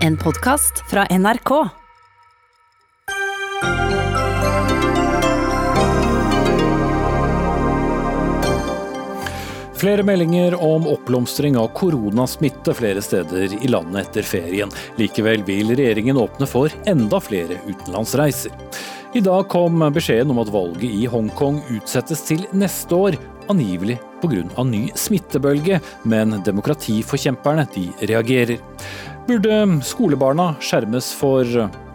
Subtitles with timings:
[0.00, 1.68] En podkast fra NRK.
[9.74, 14.72] Flere meldinger om oppblomstring av koronasmitte flere steder i landet etter ferien.
[14.96, 18.52] Likevel vil regjeringen åpne for enda flere utenlandsreiser.
[19.14, 23.16] I dag kom beskjeden om at valget i Hongkong utsettes til neste år,
[23.48, 24.64] angivelig pga.
[24.64, 28.58] ny smittebølge, men demokratiforkjemperne de reagerer.
[29.26, 31.42] Burde skolebarna skjermes for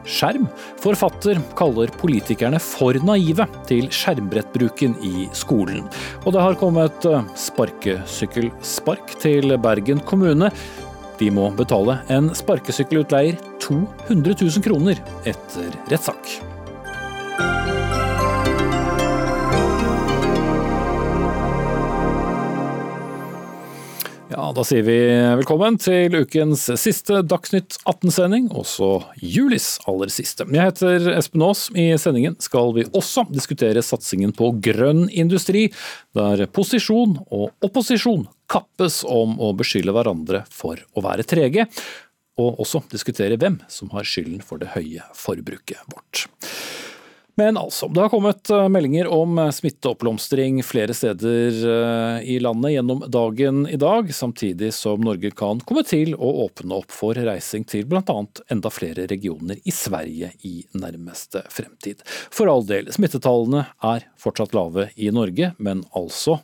[0.04, 0.50] skjerm?
[0.84, 5.86] Forfatter kaller politikerne for naive til skjermbrettbruken i skolen.
[6.26, 7.08] Og det har kommet
[7.40, 10.52] sparkesykkelspark til Bergen kommune.
[11.22, 16.51] De må betale en sparkesykkelutleier 200 000 kroner etter rettssak.
[24.42, 24.96] Ja, Da sier vi
[25.38, 30.48] velkommen til ukens siste Dagsnytt 18-sending, også julis aller siste.
[30.50, 31.68] Jeg heter Espen Aas.
[31.78, 35.68] I sendingen skal vi også diskutere satsingen på grønn industri,
[36.18, 41.68] der posisjon og opposisjon kappes om å beskylde hverandre for å være trege,
[42.42, 46.26] og også diskutere hvem som har skylden for det høye forbruket vårt.
[47.36, 52.74] Men altså, det har kommet eh, meldinger om eh, smitteoppblomstring flere steder eh, i landet
[52.76, 57.64] gjennom dagen i dag, samtidig som Norge kan komme til å åpne opp for reising
[57.68, 58.18] til bl.a.
[58.52, 62.04] enda flere regioner i Sverige i nærmeste fremtid.
[62.06, 66.42] For all del, smittetallene er fortsatt lave i Norge, men altså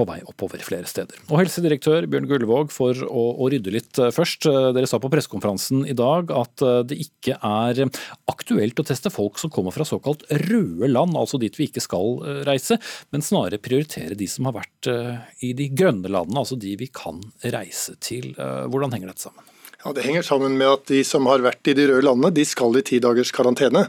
[0.00, 1.20] på vei oppover flere steder.
[1.28, 4.48] Og Helsedirektør Bjørn Gullvåg, for å, å rydde litt eh, først.
[4.48, 7.82] Eh, dere sa på pressekonferansen i dag at eh, det ikke er
[8.30, 12.20] aktuelt å teste folk som kommer fra såkalt røde land, altså dit vi ikke skal
[12.46, 12.78] reise,
[13.12, 14.88] men snarere prioritere de som har vært
[15.44, 17.20] i de grønne landene, altså de vi kan
[17.52, 18.32] reise til.
[18.36, 19.46] Hvordan henger dette sammen?
[19.84, 22.44] Ja, Det henger sammen med at de som har vært i de røde landene, de
[22.44, 23.86] skal i ti dagers karantene.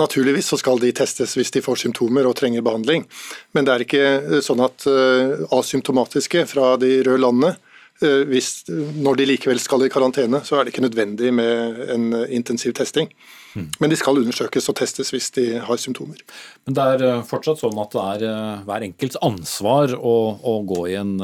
[0.00, 3.04] Naturligvis så skal de testes hvis de får symptomer og trenger behandling.
[3.52, 8.64] Men det er ikke eh, sånn at uh, asymptomatiske fra de røde landene uh, hvis,
[8.72, 13.12] Når de likevel skal i karantene, så er det ikke nødvendig med en intensiv testing.
[13.52, 13.68] Mm.
[13.84, 16.24] Men de skal undersøkes og testes hvis de har symptomer.
[16.64, 20.96] Men det er fortsatt sånn at det er hver enkelts ansvar å, å gå i
[21.04, 21.18] en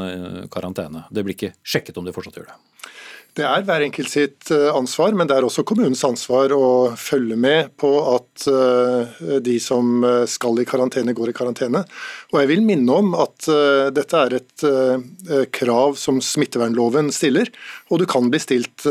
[0.53, 1.09] karantene?
[1.09, 2.60] Det blir ikke sjekket om de fortsatt gjør det?
[3.36, 7.36] Det er hver enkelt sitt eh, ansvar, men det er også kommunens ansvar å følge
[7.38, 11.84] med på at eh, de som eh, skal i karantene, går i karantene.
[12.32, 13.48] Og jeg vil minne om at
[13.94, 14.64] dette er et
[15.54, 17.50] krav som smittevernloven stiller,
[17.91, 18.84] og du kan bli stilt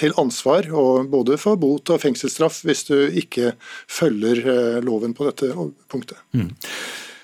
[0.00, 0.66] til ansvar
[1.12, 3.52] både for bot og fengselsstraff hvis du ikke
[3.90, 5.52] følger loven på dette
[5.92, 6.18] punktet.
[6.34, 6.50] Mm.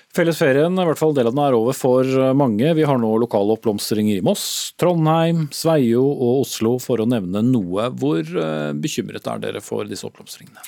[0.09, 2.71] Fellesferien, i hvert fall del av den er over for mange.
[2.73, 7.91] Vi har nå lokale oppblomstringer i Moss, Trondheim, Sveio og Oslo, for å nevne noe.
[7.93, 10.65] Hvor eh, bekymret er dere for disse oppblomstringene?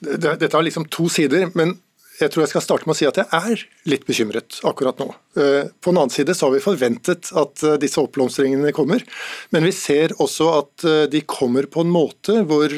[0.00, 1.76] Dette har liksom to sider, men
[2.16, 5.10] jeg tror jeg skal starte med å si at jeg er litt bekymret akkurat nå.
[5.36, 9.04] Eh, på den annen side så har vi forventet at eh, disse oppblomstringene kommer,
[9.52, 12.72] men vi ser også at de kommer på en måte hvor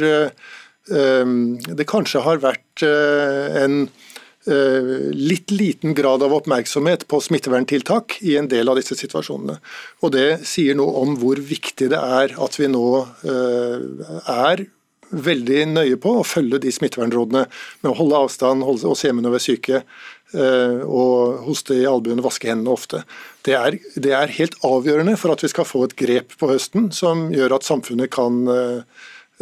[0.83, 4.12] det kanskje har vært en Eh,
[4.45, 9.59] litt liten grad av oppmerksomhet på smitteverntiltak i en del av disse situasjonene.
[10.03, 12.87] Og Det sier noe om hvor viktig det er at vi nå
[13.23, 13.85] eh,
[14.27, 14.65] er
[15.13, 19.37] veldig nøye på å følge de smittevernrådene med å holde avstand, holde oss hjemme når
[19.37, 23.05] vi er syke eh, og hoste i albuene, vaske hendene ofte.
[23.47, 26.91] Det er, det er, helt avgjørende for at vi skal få et grep på høsten
[26.97, 28.43] som gjør at samfunnet kan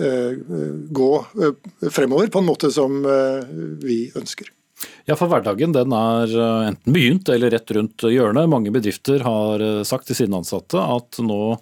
[0.01, 1.09] gå
[1.93, 3.03] fremover på en måte som
[3.83, 4.49] vi ønsker.
[5.09, 8.51] Ja, for hverdagen den er eh, enten begynt eller rett rundt hjørnet.
[8.53, 11.57] Mange bedrifter har eh, sagt til sine ansatte at nå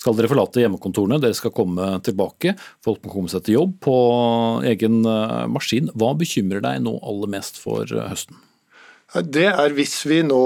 [0.00, 2.54] skal dere forlate hjemmekontorene, dere skal komme tilbake.
[2.84, 3.96] Folk må komme seg til jobb på
[4.70, 5.90] egen eh, maskin.
[5.98, 8.38] Hva bekymrer deg nå aller mest for høsten?
[9.10, 10.38] Det er hvis vi nå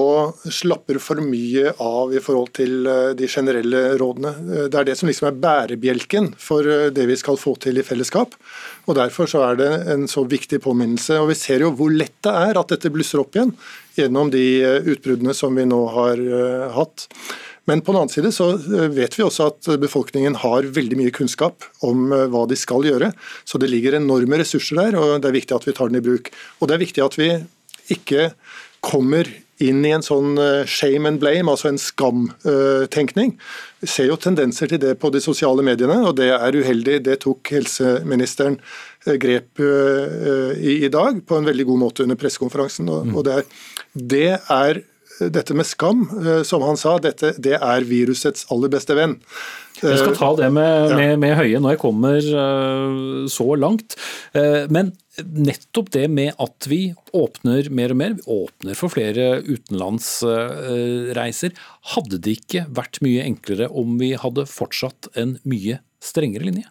[0.48, 4.30] slapper for mye av i forhold til eh, de generelle rådene.
[4.40, 7.76] Eh, det er det som liksom er bærebjelken for eh, det vi skal få til
[7.76, 8.32] i fellesskap.
[8.88, 11.18] og Derfor så er det en så viktig påminnelse.
[11.20, 13.52] og Vi ser jo hvor lett det er at dette blusser opp igjen
[13.98, 14.46] gjennom de
[14.94, 16.22] utbruddene som vi nå har
[16.72, 17.04] hatt.
[17.68, 18.48] Men på den annen side så
[18.92, 23.12] vet vi også at befolkningen har veldig mye kunnskap om hva de skal gjøre.
[23.44, 26.04] Så det ligger enorme ressurser der, og det er viktig at vi tar den i
[26.04, 26.32] bruk.
[26.58, 27.28] Og det er viktig at vi
[27.92, 28.30] ikke
[28.84, 29.28] kommer
[29.62, 33.34] inn i en sånn eh, shame and blame, altså en skamtenkning.
[33.82, 37.00] Vi ser jo tendenser til det på de sosiale mediene, og det er uheldig.
[37.06, 38.58] Det tok helseministeren
[39.06, 42.90] eh, grep eh, i, i dag på en veldig god måte under pressekonferansen.
[42.90, 44.82] og, og det, er, det er
[45.30, 46.08] dette med skam,
[46.42, 49.14] som han sa, dette, det er virusets aller beste venn.
[49.78, 52.26] Jeg skal ta det med, med, med Høie når jeg kommer
[53.30, 53.94] så langt.
[54.74, 54.90] Men
[55.22, 61.54] nettopp det med at vi åpner mer og mer, vi åpner for flere utenlandsreiser.
[61.94, 66.68] Hadde det ikke vært mye enklere om vi hadde fortsatt en mye strengere linje?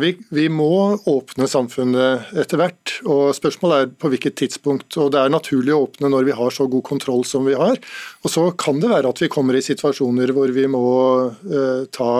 [0.00, 4.96] Vi, vi, må åpne samfunnet etter hvert, og spørsmålet er på hvilket tidspunkt.
[4.96, 7.78] og Det er naturlig å åpne når vi har så god kontroll som vi har.
[8.24, 10.88] Og Så kan det være at vi kommer i situasjoner hvor vi må
[11.28, 12.12] uh, ta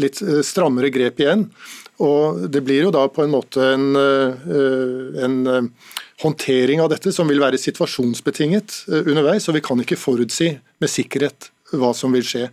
[0.00, 1.48] litt uh, strammere grep igjen.
[2.00, 5.70] Og Det blir jo da på en måte en, uh, en
[6.22, 11.50] håndtering av dette som vil være situasjonsbetinget underveis, og vi kan ikke forutsi med sikkerhet
[11.78, 12.46] hva som vil skje.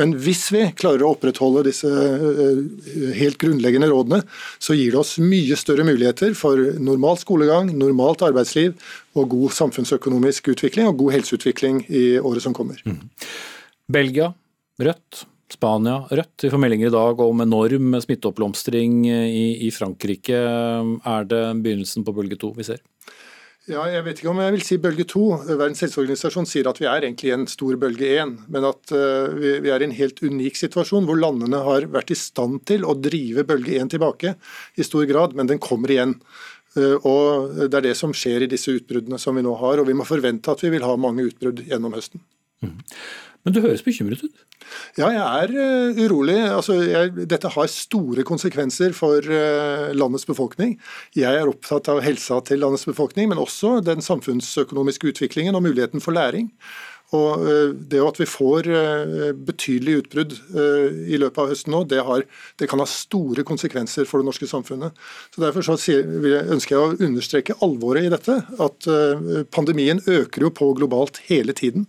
[0.00, 4.22] Men hvis vi klarer å opprettholde disse eh, helt grunnleggende rådene,
[4.62, 8.74] så gir det oss mye større muligheter for normal skolegang, normalt arbeidsliv
[9.16, 12.82] og god samfunnsøkonomisk utvikling og god helseutvikling i året som kommer.
[12.86, 13.00] Mm.
[13.92, 14.32] Belgia,
[14.82, 15.26] rødt.
[15.52, 16.42] Spania, rødt.
[16.42, 20.40] Vi får meldinger i dag om enorm smitteoppblomstring i, i Frankrike.
[21.06, 22.82] Er det begynnelsen på bølge to vi ser?
[23.66, 25.24] Ja, jeg vet ikke om jeg vil si bølge to.
[25.42, 29.32] Verdens helseorganisasjon sier at vi er egentlig i en stor bølge én, men at uh,
[29.34, 32.94] vi, er i en helt unik situasjon hvor landene har vært i stand til å
[32.94, 34.36] drive bølge én tilbake
[34.78, 36.14] i stor grad, men den kommer igjen.
[36.78, 39.90] Uh, og Det er det som skjer i disse utbruddene som vi nå har, og
[39.90, 42.22] vi må forvente at vi vil ha mange utbrudd gjennom høsten.
[42.62, 42.78] Mm.
[43.46, 44.40] Men du høres bekymret ut?
[44.98, 46.40] Ja, jeg er uh, urolig.
[46.50, 50.74] Altså, jeg, dette har store konsekvenser for uh, landets befolkning.
[51.14, 56.02] Jeg er opptatt av helsa til landets befolkning, men også den samfunnsøkonomiske utviklingen og muligheten
[56.02, 56.50] for læring.
[57.14, 58.72] Og uh, Det at vi får
[59.46, 60.36] betydelige utbrudd
[61.06, 62.26] i løpet av høsten nå, det, har,
[62.58, 64.98] det, kan ha store konsekvenser for det norske samfunnet.
[65.30, 68.40] Så Derfor så ønsker jeg å understreke alvoret i dette.
[68.58, 68.90] At
[69.54, 71.86] pandemien øker jo på globalt hele tiden.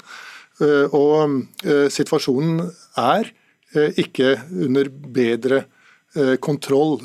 [0.64, 2.64] Eh, og eh, situasjonen
[2.98, 3.30] er
[3.76, 4.38] eh, ikke
[4.68, 5.66] under bedre
[6.42, 6.96] kontroll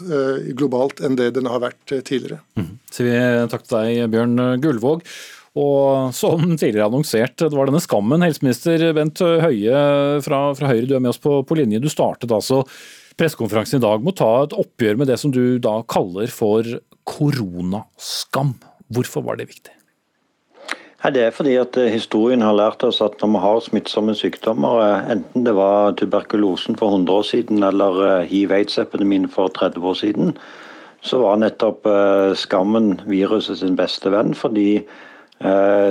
[0.57, 2.39] globalt enn det den har vært tidligere.
[2.57, 2.69] Mm.
[2.89, 3.11] Så vi
[3.51, 5.03] takk til deg, Bjørn Gullvåg.
[5.59, 8.25] Og som tidligere annonsert, det var denne skammen.
[8.25, 9.83] Helseminister Bent Høie
[10.25, 11.83] fra, fra Høyre, du er med oss på, på linje.
[11.83, 12.63] Du startet altså
[13.21, 16.73] pressekonferansen i dag med å ta et oppgjør med det som du da kaller for
[17.05, 18.57] koronaskam.
[18.97, 19.77] Hvorfor var det viktig?
[21.03, 24.79] Det er fordi at eh, historien har lært oss at når vi har smittsomme sykdommer,
[24.85, 29.97] eh, enten det var tuberkulosen for 100 år siden eller eh, hiv-aids-epidemien for 30 år
[29.99, 30.37] siden,
[31.03, 31.89] så var nettopp
[32.39, 34.37] skammen viruset sin beste venn.
[34.39, 34.85] Fordi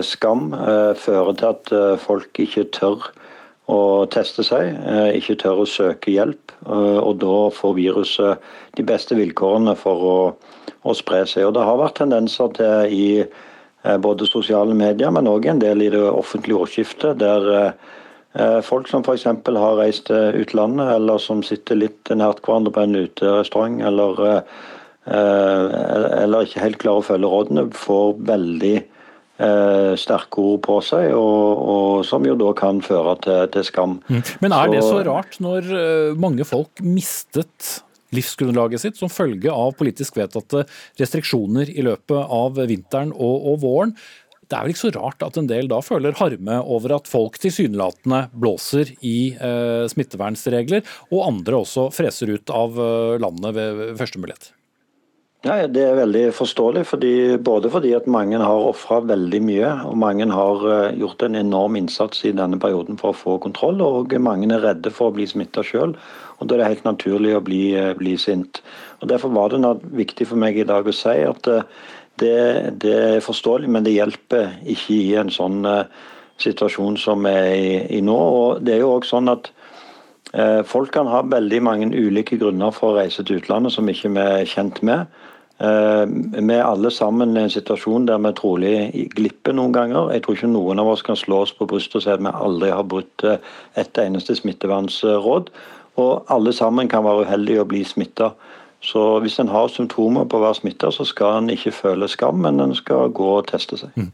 [0.07, 0.53] skam
[0.95, 3.09] fører til at folk ikke tør
[3.67, 4.71] å teste seg,
[5.19, 6.55] ikke tør å søke hjelp.
[6.63, 8.47] Og da får viruset
[8.79, 10.17] de beste vilkårene for å,
[10.87, 11.49] å spre seg.
[11.49, 13.05] Og det har vært tendenser til i
[13.81, 17.17] både sosiale medier, men òg en del i det offentlige ordskiftet.
[17.21, 19.25] Der eh, folk som f.eks.
[19.25, 24.23] har reist til utlandet, eller som sitter litt nært hverandre på en uterestaurant, eller,
[25.09, 25.67] eh,
[26.21, 28.79] eller ikke helt klarer å følge rådene, får veldig
[29.97, 33.95] sterke ord på seg, og, og, som jo da kan føre til, til skam.
[34.05, 34.19] Mm.
[34.43, 35.71] Men er det så rart når
[36.21, 37.79] mange folk mistet
[38.15, 40.65] livsgrunnlaget sitt som følge av politisk vedtatte
[40.99, 43.95] restriksjoner i løpet av vinteren og, og våren.
[44.51, 47.37] Det er vel ikke så rart at en del da føler harme over at folk
[47.39, 54.01] tilsynelatende blåser i eh, smittevernsregler, og andre også freser ut av eh, landet ved, ved
[54.01, 54.51] første mulighet?
[55.41, 56.83] Ja, Det er veldig forståelig.
[56.85, 61.39] Fordi, både fordi at mange har ofra veldig mye, og mange har eh, gjort en
[61.39, 65.15] enorm innsats i denne perioden for å få kontroll, og mange er redde for å
[65.15, 65.95] bli smitta sjøl.
[66.41, 68.61] Og Da er det helt naturlig å bli, eh, bli sint.
[69.01, 69.61] Og Derfor var det
[69.93, 71.61] viktig for meg i dag å si at eh,
[72.17, 75.85] det, det er forståelig, men det hjelper ikke i en sånn uh,
[76.37, 78.13] situasjon som vi er i, i, nå.
[78.13, 79.51] Og det er jo også sånn at
[80.63, 84.21] Folk kan ha veldig mange ulike grunner for å reise til utlandet som ikke vi
[84.21, 85.09] er kjent med.
[85.59, 90.07] Vi er alle sammen i en situasjon der vi trolig glipper noen ganger.
[90.13, 92.31] Jeg tror ikke noen av oss kan slå oss på brystet og si at vi
[92.31, 95.51] aldri har brutt et eneste smittevernsråd.
[96.01, 98.31] Og alle sammen kan være uheldige og bli smitta.
[98.81, 102.39] Så hvis en har symptomer på å være smitta, så skal en ikke føle skam,
[102.41, 103.93] men en skal gå og teste seg.
[103.93, 104.07] Mm.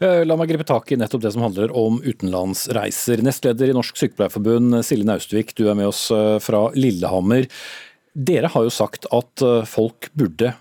[0.00, 3.20] Eh, la meg gripe tak i nettopp det som handler om utenlandsreiser.
[3.26, 7.50] Nestleder i Norsk Sykepleierforbund, Silje Naustvik, du er med oss eh, fra Lillehammer.
[8.14, 10.54] Dere har jo sagt at eh, folk burde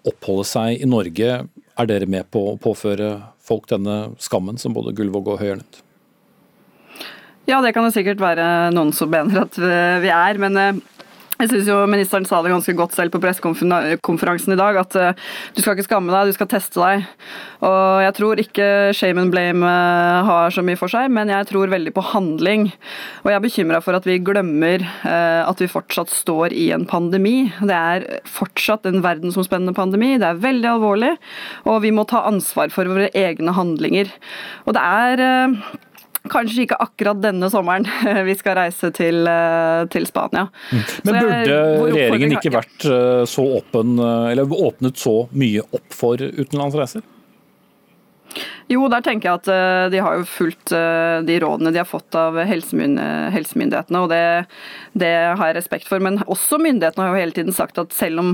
[0.00, 1.42] oppholde seg i Norge.
[1.44, 5.64] Er dere med på å påføre folk denne skammen, som både Gullvåg og Høie har
[7.50, 10.40] ja, det kan det sikkert være noen som mener at vi er.
[10.42, 10.80] Men eh,
[11.40, 15.30] Jeg synes jo Ministeren sa det ganske godt selv på pressekonferansen i dag, at uh,
[15.56, 17.06] du skal ikke skamme deg, du skal teste deg.
[17.64, 21.48] Og Jeg tror ikke shame and blame uh, har så mye for seg, men jeg
[21.48, 22.68] tror veldig på handling.
[23.24, 27.48] Og Jeg er bekymra for at vi glemmer at vi fortsatt står i en pandemi.
[27.56, 31.14] Det er fortsatt en verdensomspennende pandemi, det er veldig alvorlig,
[31.64, 34.12] og vi må ta ansvar for våre egne handlinger.
[34.68, 35.24] Og det er
[36.28, 37.86] Kanskje ikke akkurat denne sommeren
[38.28, 40.48] vi skal reise til, eh, til Spania.
[40.68, 40.82] Mm.
[41.06, 41.60] Men burde
[41.94, 47.06] regjeringen ikke vært eh, så åpen, eh, eller åpnet så mye opp for utenlandsreiser?
[48.70, 52.36] Jo, der tenker jeg at de har jo fulgt de rådene de har fått av
[52.46, 54.20] helsemyndighetene, og det,
[54.94, 55.98] det har jeg respekt for.
[55.98, 58.30] Men også myndighetene har jo hele tiden sagt at selv om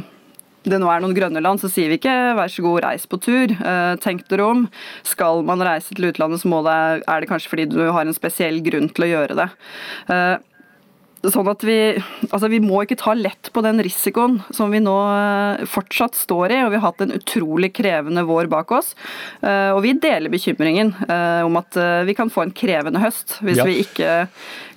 [0.66, 3.20] det nå er noen grønne land, så sier vi ikke vær så god, reis på
[3.22, 3.54] tur.
[3.54, 4.66] Eh, tenk dere om.
[5.06, 8.60] Skal man reise til utlandet, så det, er det kanskje fordi du har en spesiell
[8.66, 9.48] grunn til å gjøre det.
[10.12, 10.36] Eh,
[11.26, 11.78] sånn at vi,
[12.28, 16.54] altså vi må ikke ta lett på den risikoen som vi nå eh, fortsatt står
[16.54, 16.60] i.
[16.66, 18.94] og Vi har hatt en utrolig krevende vår bak oss.
[19.46, 20.92] Og vi deler bekymringen
[21.46, 23.66] om at vi kan få en krevende høst hvis ja.
[23.66, 24.12] vi ikke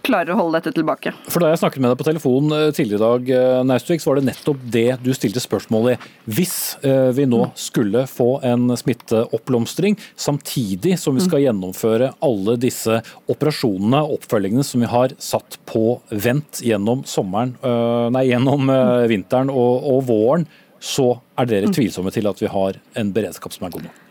[0.10, 1.14] klarer å holde dette tilbake.
[1.30, 4.12] For Da jeg snakket med deg på telefon eh, tidligere i dag, eh, Naustvik, så
[4.12, 5.96] var det nettopp det du stilte spørsmål i.
[6.30, 13.00] Hvis eh, vi nå skulle få en smitteoppblomstring, samtidig som vi skal gjennomføre alle disse
[13.30, 17.56] operasjonene og oppfølgingene som vi har satt på vent gjennom, sommeren,
[18.14, 18.70] nei, gjennom
[19.10, 20.46] vinteren og, og våren,
[20.80, 24.06] så er dere tvilsomme til at vi har en beredskap som er god nok?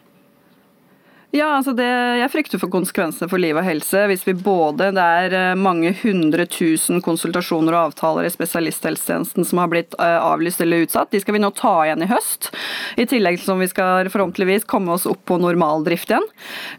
[1.28, 1.85] Ja, altså det,
[2.23, 5.90] Jeg frykter for konsekvensene for liv og helse hvis vi både Det er eh, mange
[6.00, 11.11] hundre tusen konsultasjoner og avtaler i spesialisthelsetjenesten som har blitt eh, avlyst eller utsatt.
[11.12, 12.49] De skal vi nå ta igjen i høst.
[12.97, 16.25] I tillegg som vi skal forhåpentligvis komme oss opp på normaldrift igjen.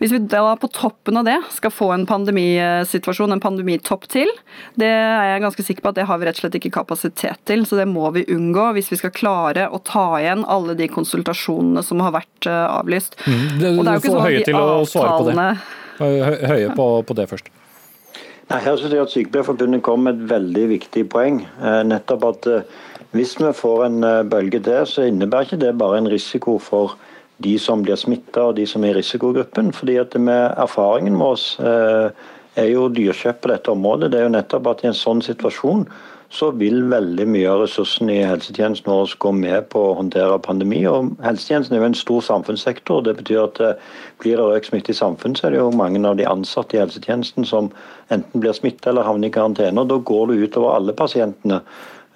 [0.01, 4.32] Hvis vi da på toppen av det skal få en pandemisituasjon, en pandemitopp til,
[4.79, 7.44] det er jeg ganske sikker på at det har vi rett og slett ikke kapasitet
[7.50, 7.68] til.
[7.70, 11.86] Så det må vi unngå hvis vi skal klare å ta igjen alle de konsultasjonene
[11.86, 13.20] som har vært eh, avlyst.
[13.27, 15.50] Mm, det, og det er jo ikke sånn Høie til å svare på det.
[16.00, 17.51] Høie på, på det først.
[18.50, 21.43] Nei, her synes jeg at Sykepleierforbundet kom med et veldig viktig poeng.
[21.62, 25.75] Eh, nettopp at eh, Hvis vi får en eh, bølge til, så innebærer ikke det
[25.77, 26.96] bare en risiko for
[27.46, 29.69] de som blir smitta og de som er i risikogruppen.
[29.74, 34.12] fordi at med Erfaringen med oss er jo dyrkjøp på dette området.
[34.12, 35.86] Det er jo nettopp at i en sånn situasjon
[36.29, 40.83] så vil veldig mye av ressursene i helsetjenesten vår gå med på å håndtere pandemi.
[40.86, 43.01] og Helsetjenesten er jo en stor samfunnssektor.
[43.01, 43.88] Det betyr at eh,
[44.21, 46.83] blir det økt smitte i samfunnet, så er det jo mange av de ansatte i
[46.83, 47.71] helsetjenesten som
[48.13, 49.81] enten blir smitta eller havner i karantene.
[49.81, 51.63] og Da går det utover alle pasientene.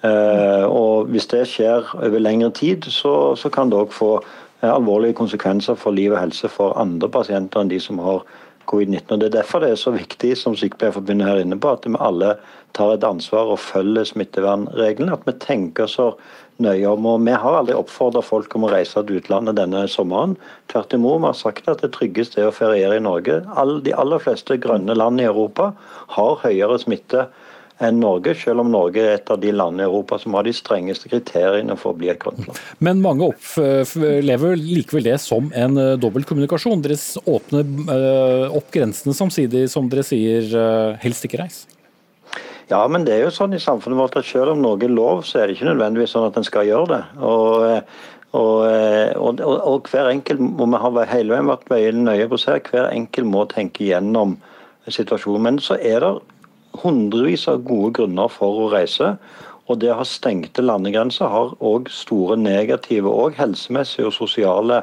[0.06, 4.70] Eh, og Hvis det skjer over lengre tid, så, så kan det òg få eh,
[4.70, 8.22] alvorlige konsekvenser for liv og helse for andre pasienter enn de som har
[8.70, 9.12] covid-19.
[9.12, 11.98] og Det er derfor det er så viktig, som Sykepleierforbundet her inne på, at vi
[12.00, 12.36] alle
[12.74, 15.14] tar et ansvar og følger smittevernreglene.
[15.14, 16.12] At vi tenker så
[16.62, 17.06] nøye om.
[17.06, 20.36] og Vi har aldri oppfordra folk om å reise til utlandet denne sommeren.
[20.72, 23.40] Tvert imot, vi har sagt at det tryggeste er å feriere i Norge.
[23.84, 25.72] De aller fleste grønne land i Europa
[26.16, 27.28] har høyere smitte
[27.82, 30.54] enn Norge, selv om Norge er et av de landene i Europa som har de
[30.54, 32.60] strengeste kriteriene for å bli et grønt land.
[32.84, 36.84] Men mange opplever likevel det som en eh, dobbeltkommunikasjon.
[36.84, 36.98] Dere
[37.34, 37.66] åpner
[37.96, 41.64] eh, opp grensene samtidig som dere sier eh, helst ikke reis.
[42.70, 45.24] Ja, men det er jo sånn i samfunnet vårt at selv om noe er lov,
[45.26, 47.02] så er det ikke nødvendigvis sånn at en skal gjøre det.
[47.20, 47.66] Og,
[48.38, 48.60] og,
[49.20, 52.88] og, og hver enkelt må vi ha hele veien vært nøye på å se, hver
[52.88, 54.38] enkelt må tenke gjennom
[54.88, 55.44] situasjonen.
[55.44, 56.14] Men så er det
[56.82, 59.14] hundrevis av gode grunner for å reise.
[59.70, 64.82] Og det å ha stengte landegrenser har òg store negative og helsemessige og sosiale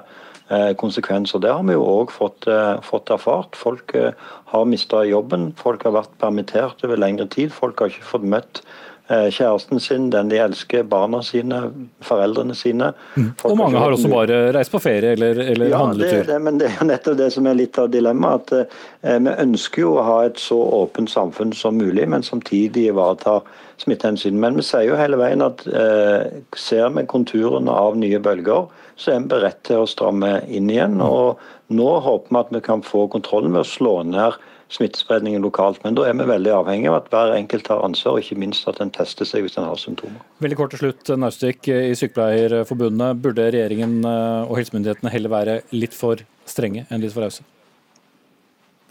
[0.50, 1.43] eh, konsekvenser.
[1.43, 3.57] Det har vi jo òg fått, eh, fått, erfart.
[3.60, 4.15] Folk eh,
[4.53, 7.53] har mista jobben, folk har vært permittert over lengre tid.
[7.53, 8.63] Folk har ikke fått møtt
[9.10, 11.62] kjæresten sin, den de elsker, barna sine,
[12.05, 12.91] foreldrene sine.
[13.15, 13.31] Mm.
[13.50, 16.22] Og mange har også bare reist på ferie eller, eller ja, handletur.
[16.22, 18.53] Det, det, men det er jo nettopp det som er litt av dilemmaet.
[18.53, 22.88] at eh, Vi ønsker jo å ha et så åpent samfunn som mulig, men samtidig
[22.91, 23.39] ivareta
[23.81, 24.39] smittehensyn.
[24.39, 29.15] Men vi sier jo hele veien at eh, ser vi konturene av nye bølger, så
[29.15, 31.01] er vi beredt til å stramme inn igjen.
[31.01, 31.41] og
[31.72, 34.39] Nå håper vi at vi kan få kontrollen ved å slå ned
[34.71, 35.81] smittespredningen lokalt.
[35.83, 38.67] Men da er vi veldig avhengig av at hver enkelt tar ansvar, og ikke minst
[38.71, 40.21] at en tester seg hvis en har symptomer.
[40.43, 43.21] Veldig kort til slutt, Naustvik i Sykepleierforbundet.
[43.23, 47.45] Burde regjeringen eh, og helsemyndighetene heller være litt for strenge enn litt for rause?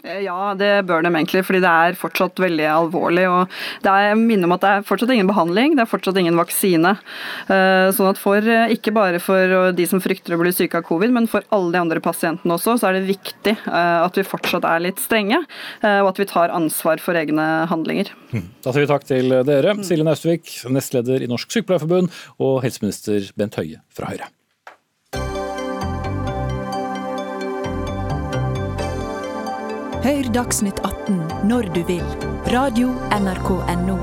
[0.03, 3.27] Eh, ja, det bør de egentlig, fordi det er fortsatt veldig alvorlig.
[3.29, 3.49] og
[3.83, 6.39] det er, Jeg minner om at det er fortsatt ingen behandling, det er fortsatt ingen
[6.39, 6.95] vaksine.
[7.47, 10.83] Eh, sånn at for, eh, Ikke bare for de som frykter å bli syke av
[10.83, 14.63] covid, men for alle de andre pasientene også, så er det viktig at vi fortsatt
[14.63, 15.37] er litt strenge,
[15.83, 18.11] og at vi tar ansvar for egne handlinger.
[18.31, 18.47] Hm.
[18.63, 23.55] Da sier vi takk til dere, Silje Naustvik, nestleder i Norsk Sykepleierforbund, og helseminister Bent
[23.55, 24.29] Høie fra Høyre.
[30.01, 32.01] Hør Dagsnytt 18 når du vil.
[32.49, 33.97] Radio NRK Radio.nrk.no.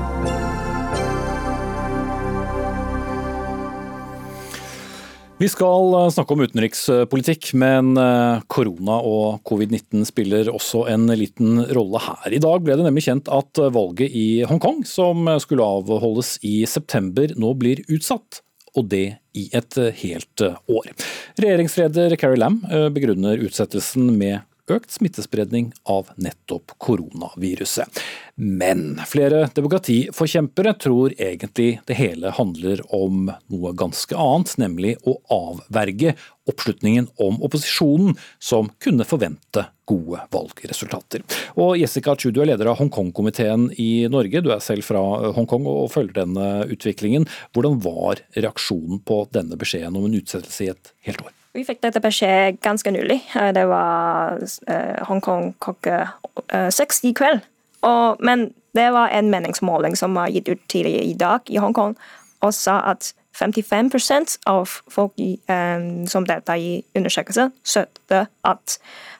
[5.43, 11.65] Vi skal eh, snakke om utenrikspolitikk, men eh, korona og covid-19 spiller også en liten
[11.75, 12.31] rolle her.
[12.31, 17.35] I dag ble det nemlig kjent at valget i Hongkong, som skulle avholdes i september,
[17.35, 18.39] nå blir utsatt.
[18.79, 20.93] Og det i et helt år.
[21.43, 24.45] Regjeringsleder Carrie Lam eh, begrunner utsettelsen med
[24.75, 28.01] økt smittespredning av nettopp koronaviruset.
[28.39, 36.13] Men flere demokratiforkjempere tror egentlig det hele handler om noe ganske annet, nemlig å avverge
[36.49, 41.25] oppslutningen om opposisjonen, som kunne forvente gode valgresultater.
[41.59, 44.43] Og Jessica Chu, du er leder av Hongkong-komiteen i Norge.
[44.45, 45.01] Du er selv fra
[45.35, 47.27] Hongkong og følger denne utviklingen.
[47.55, 51.38] Hvordan var reaksjonen på denne beskjeden om en utsettelse i et helt år?
[51.59, 53.19] Vi fikk dette beskjed ganske nylig.
[53.35, 55.97] Eh, det var eh, Hongkong klokka
[56.47, 57.41] eh, seks i kveld.
[57.83, 61.97] Og, men det var en meningsmåling som var gitt ut tidligere i dag i Hongkong,
[62.39, 68.75] og sa at 55% av folk i, um, som deltar i undersøkelsen, støtter at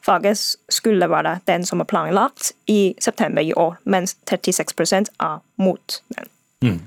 [0.05, 6.01] faget skulle være den som er planlagt i september i år, mens 36 er mot
[6.15, 6.31] den.
[6.61, 6.79] Mm.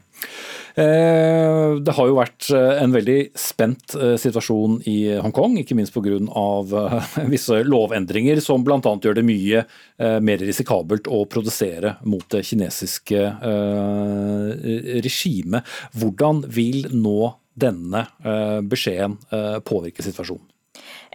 [0.74, 5.92] Eh, det har jo vært eh, en veldig spent eh, situasjon i Hongkong, ikke minst
[5.92, 6.16] pga.
[7.32, 8.80] visse lovendringer som bl.a.
[8.80, 9.62] gjør det mye
[10.24, 13.20] mer risikabelt å produsere mot det kinesiske
[15.04, 15.68] regimet.
[15.94, 18.06] Hvordan vil nå denne
[18.66, 19.18] beskjeden
[19.68, 20.51] påvirke situasjonen?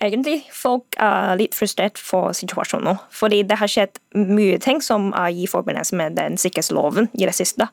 [0.04, 2.96] Egentlig folk er litt frustrert for situasjonen nå.
[3.14, 7.36] Fordi det har skjedd mye ting som er i forbindelse med den sikkerhetsloven i det
[7.38, 7.70] siste.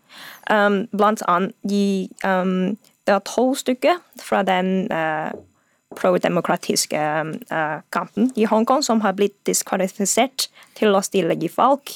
[0.51, 5.33] Um, blant annet i, um, det er tolv stykker fra den uh,
[5.95, 7.01] pro-demokratiske
[7.53, 11.93] uh, kampen i Hongkong som har blitt diskvalifisert til å stille i valg,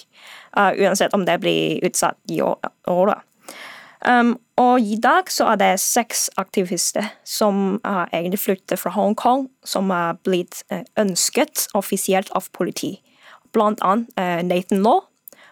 [0.58, 3.24] uh, uansett om det blir utsatt i året.
[4.06, 9.48] Um, og i dag så er det seks aktivister som har egentlig flyttet fra Hongkong,
[9.64, 13.00] som er blitt uh, ønsket offisielt av politi.
[13.52, 15.00] Blant annet uh, Nathan Law,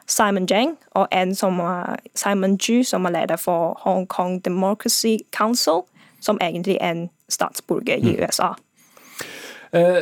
[0.07, 5.19] Simon Jang og en som uh, Simon Ju, som er leder for Hong Kong Democracy
[5.33, 5.83] Council,
[6.21, 8.23] som egentlig er en statsborger i mm.
[8.23, 8.47] USA.
[8.47, 8.66] Eh,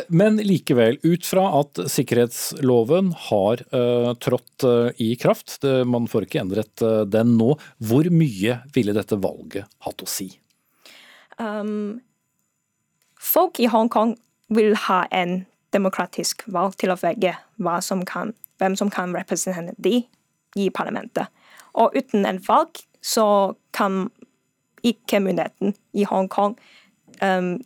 [0.09, 6.43] men likevel, ut fra at sikkerhetsloven har uh, trådt uh, i kraft, man får ikke
[6.43, 10.29] endret den nå, hvor mye ville dette valget hatt å si?
[11.41, 12.01] Um,
[13.19, 14.15] folk i Hongkong
[14.55, 15.43] vil ha en
[15.75, 17.35] demokratisk valg til å velge
[17.83, 20.05] som kan, hvem som kan representere de
[20.55, 21.27] i parlamentet.
[21.75, 24.09] Og uten en valg så kan
[24.85, 26.55] ikke myndigheten i Hongkong
[27.21, 27.57] um,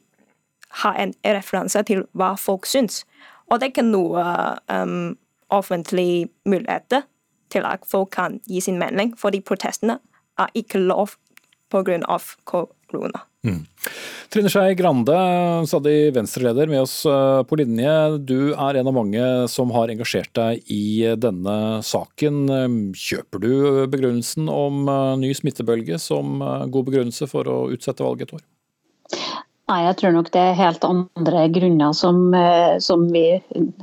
[0.82, 3.04] ha en referanse til hva folk syns.
[3.48, 4.24] Og det er ikke noe
[4.68, 5.16] um,
[5.54, 7.06] offentlig muligheter
[7.52, 9.98] til at folk kan gi sin mening, fordi protestene
[10.38, 11.16] er ikke lov
[11.72, 12.18] pga.
[12.44, 13.20] korona.
[13.46, 13.64] Mm.
[14.28, 15.16] Trine Skei Grande,
[15.68, 18.18] stadig Venstre-leder, med oss uh, på linje.
[18.18, 22.92] Du er en av mange som har engasjert deg i denne saken.
[22.92, 23.52] Kjøper du
[23.88, 28.46] begrunnelsen om uh, ny smittebølge som uh, god begrunnelse for å utsette valget et år?
[29.68, 33.24] Nei, jeg tror nok det er helt andre grunner som, eh, som vi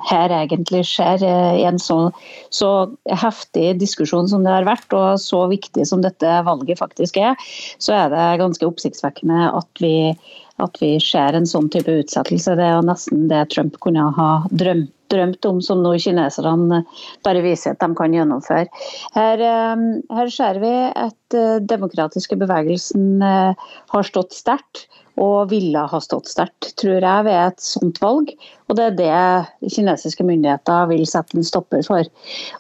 [0.10, 1.21] her egentlig ser.
[1.21, 2.10] Eh, I en så,
[2.50, 2.69] så,
[3.06, 7.38] heftig diskusjon som det har vært, og så viktig som dette valget faktisk er,
[7.78, 10.15] så er det ganske oppsiktsvekkende at vi,
[10.58, 12.58] at vi ser en sånn type utsettelse.
[12.58, 16.80] Det er jo nesten det Trump kunne ha drømt drømt om, som nå kineserne
[17.24, 18.65] bare viser at de kan gjennomføre.
[19.13, 19.84] Her, eh,
[20.17, 21.38] her ser vi at
[21.69, 24.88] demokratiske bevegelsen har stått sterkt
[25.21, 28.34] og ville ha stått sterkt, tror jeg, ved et sånt valg.
[28.67, 32.08] Og det er det kinesiske myndigheter vil sette en stopper for.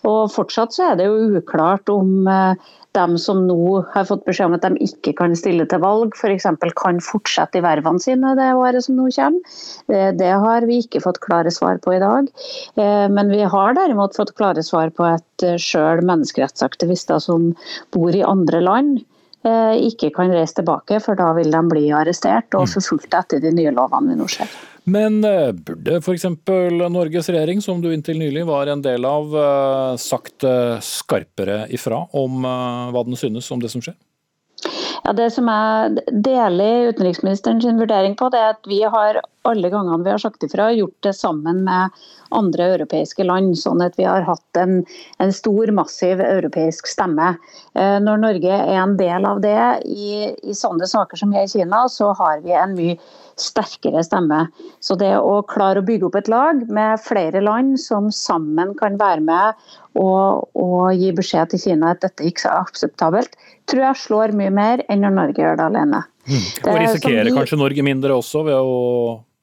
[0.07, 4.47] Og fortsatt så er det jo uklart om eh, dem som nå har fått beskjed
[4.47, 6.47] om at de ikke kan stille til valg, f.eks.
[6.79, 9.57] kan fortsette i vervene sine det året som nå kommer.
[9.91, 12.29] Eh, det har vi ikke fått klare svar på i dag.
[12.79, 17.51] Eh, men vi har derimot fått klare svar på at sjøl menneskerettsaktivister som
[17.91, 19.03] bor i andre land,
[19.45, 22.71] ikke kan reise tilbake, for da vil de bli arrestert og mm.
[22.75, 24.55] forfulgt etter de nye lovene vi nå ser.
[24.85, 25.17] Men
[25.65, 26.27] burde f.eks.
[26.93, 29.33] Norges regjering, som du inntil nylig var en del av,
[29.97, 30.45] sagt
[30.85, 33.97] skarpere ifra om hva den synes om det som skjer?
[35.03, 40.03] Ja, Det som jeg deler utenriksministerens vurdering på, det er at vi har alle gangene
[40.03, 41.93] vi har sagt ifra, gjort det sammen med
[42.35, 43.53] andre europeiske land.
[43.59, 44.79] Sånn at vi har hatt en,
[45.21, 47.35] en stor, massiv europeisk stemme.
[47.77, 51.85] Eh, når Norge er en del av det i, i sånne saker som i Kina,
[51.91, 52.97] så har vi en mye
[53.39, 54.45] sterkere stemme.
[54.83, 58.97] Så det å klare å bygge opp et lag med flere land som sammen kan
[59.01, 59.67] være med
[59.99, 63.37] og, og gi beskjed til Kina at dette ikke er akseptabelt,
[63.69, 66.01] tror jeg slår mye mer enn når Norge gjør det alene.
[66.25, 66.43] Mm.
[66.65, 67.37] Og risikerer vi...
[67.37, 68.75] kanskje Norge mindre også ved å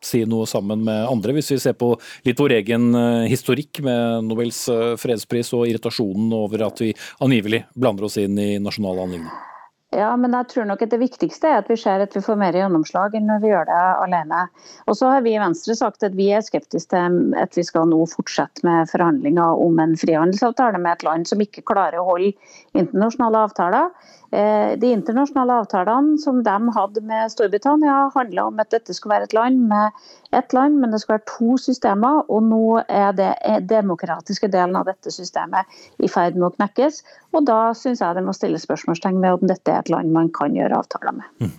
[0.02, 1.92] si noe sammen med andre, hvis vi ser på
[2.26, 6.90] litt vår egen eh, historikk med Nobels eh, fredspris og irritasjonen over at vi
[7.22, 9.51] angivelig blander oss inn i nasjonale anliggender?
[9.92, 12.38] Ja, men jeg tror nok at det viktigste er at vi ser at vi får
[12.40, 14.46] mer gjennomslag enn når vi gjør det alene.
[14.88, 17.90] Og så har vi i Venstre sagt at vi er skeptiske til at vi skal
[17.90, 22.32] nå fortsette med forhandlinger om en frihandelsavtale med et land som ikke klarer å holde
[22.72, 23.92] internasjonale avtaler.
[24.32, 29.28] Eh, de internasjonale avtalene som de hadde med Storbritannia, handla om at dette skulle være
[29.28, 32.22] et land med ett land, men det skal være to systemer.
[32.32, 33.32] Og nå er det
[33.70, 35.68] demokratiske delen av dette systemet
[36.02, 37.02] i ferd med å knekkes.
[37.36, 40.30] Og da syns jeg det må stilles spørsmålstegn ved om dette er et land man
[40.34, 41.28] kan gjøre avtaler med.
[41.44, 41.54] Mm.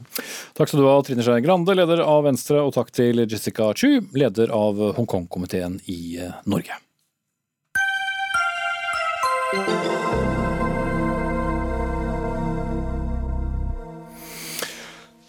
[0.57, 4.01] Takk skal du ha, Trine Skei Grande, leder av Venstre, og takk til Jessica Chu,
[4.17, 6.81] leder av Hongkong-komiteen i eh, Norge.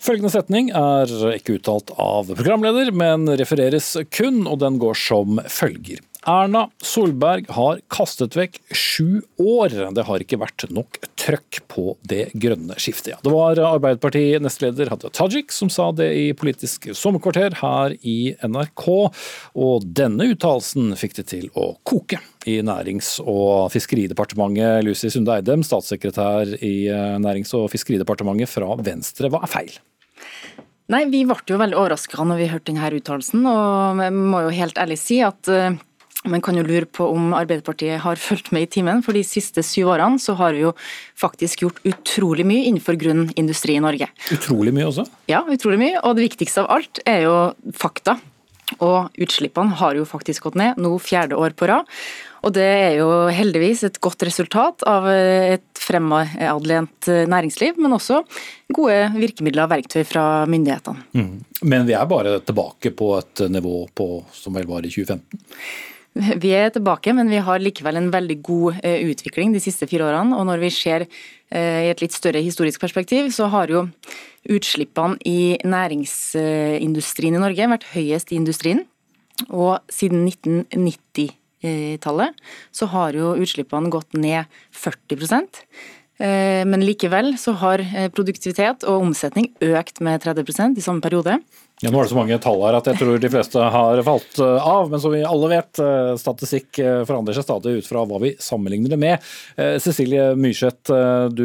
[0.04, 6.02] Følgende setning er ikke uttalt av programleder, men refereres kun, og den går som følger.
[6.28, 9.74] Erna Solberg har kastet vekk sju år.
[9.96, 13.20] Det har ikke vært nok trøkk på det grønne skiftet.
[13.24, 18.86] Det var Arbeiderparti-nestleder Hadia Tajik som sa det i Politisk sommerkvarter her i NRK,
[19.56, 24.84] og denne uttalelsen fikk det til å koke i Nærings- og fiskeridepartementet.
[24.84, 26.76] Lucy Sunde Eidem, statssekretær i
[27.20, 29.32] Nærings- og fiskeridepartementet fra Venstre.
[29.32, 29.76] Hva er feil?
[30.92, 33.44] Nei, Vi ble jo veldig overraska når vi hørte denne uttalelsen.
[33.48, 35.72] Og jeg må jo helt ærlig si at uh,
[36.28, 39.00] man kan jo lure på om Arbeiderpartiet har fulgt med i timen.
[39.04, 40.74] For de siste syv årene så har vi jo
[41.20, 44.10] faktisk gjort utrolig mye innenfor grønn industri i Norge.
[44.36, 45.06] Utrolig mye også?
[45.32, 46.04] Ja, utrolig mye.
[46.04, 47.34] Og det viktigste av alt er jo
[47.76, 48.18] fakta.
[48.84, 51.88] Og utslippene har jo faktisk gått ned, nå fjerde år på rad.
[52.44, 58.20] Og det er jo heldigvis et godt resultat av et fremadlent næringsliv, men også
[58.74, 61.06] gode virkemidler og verktøy fra myndighetene.
[61.16, 61.32] Mm.
[61.64, 65.40] Men vi er bare tilbake på et nivå på, som vel var i 2015?
[66.14, 70.06] Vi er tilbake, men vi har likevel en veldig god eh, utvikling de siste fire
[70.06, 70.36] årene.
[70.38, 73.88] Og når vi ser eh, i et litt større historisk perspektiv, så har jo
[74.54, 78.84] utslippene i næringsindustrien i Norge vært høyest i industrien.
[79.48, 81.34] Og siden 1990
[82.02, 82.36] tallet
[82.74, 85.16] så har jo utslippene gått ned 40
[86.18, 91.38] eh, men likevel så har eh, produktivitet og omsetning økt med 30% i samme periode.
[91.84, 94.38] Ja, nå er det så mange tall her at jeg tror de fleste har falt
[94.40, 94.86] eh, av.
[94.88, 98.30] Men som vi alle vet, eh, statistikk eh, forandrer seg stadig ut fra hva vi
[98.40, 99.26] sammenligner det med.
[99.84, 100.92] Cecilie Myrseth,
[101.36, 101.44] du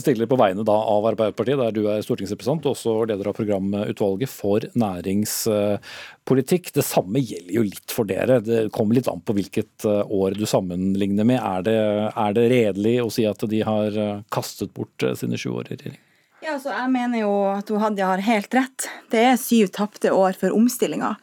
[0.00, 4.66] stiller på vegne av Arbeiderpartiet, der du er stortingsrepresentant og også leder av programutvalget for
[4.78, 6.72] næringspolitikk.
[6.74, 8.40] Det samme gjelder jo litt for dere.
[8.44, 11.38] Det kommer litt an på hvilket år du sammenligner med.
[11.38, 11.78] Er det,
[12.10, 14.02] er det redelig å si at de har
[14.34, 16.04] kastet bort sine sju år i regjering?
[16.40, 18.84] Ja, så jeg mener jo at Hadia har helt rett.
[19.10, 21.16] Det er syv tapte år for omstillinga.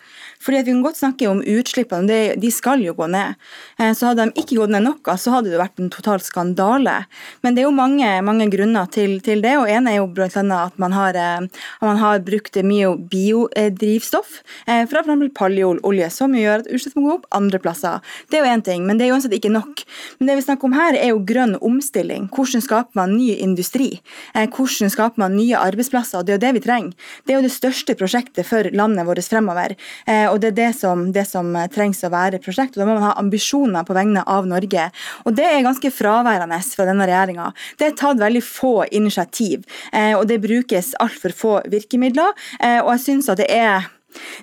[0.45, 3.35] Fordi at Vi kan godt snakke om utslippene, de skal jo gå ned.
[3.79, 6.93] Eh, så Hadde de ikke gått ned noe, så hadde det vært en total skandale.
[7.41, 9.55] Men det er jo mange, mange grunner til, til, det.
[9.57, 10.27] og En er jo bl.a.
[10.29, 15.33] at man har, eh, brukt mye biodrivstoff eh, fra f.eks.
[15.37, 18.01] paljeolje, som gjør at utslipp må gå opp andre plasser.
[18.29, 19.83] Det er jo én ting, men det er uansett ikke nok.
[20.19, 22.29] Men det vi snakker om her, er jo grønn omstilling.
[22.33, 23.89] Hvordan skaper man ny industri?
[24.35, 26.23] Hvordan skaper man nye arbeidsplasser?
[26.23, 27.11] Det er jo det vi trenger.
[27.25, 29.75] Det er jo det største prosjektet for landet vårt fremover.
[30.31, 32.75] Og og Det er det som, det som, trengs å være et prosjekt.
[32.75, 34.89] og Da må man ha ambisjoner på vegne av Norge.
[35.25, 37.51] Og Det er ganske fraværende fra denne regjeringa.
[37.79, 42.33] Det er tatt veldig få initiativ, eh, og det brukes altfor få virkemidler.
[42.59, 43.91] Eh, og jeg synes at det er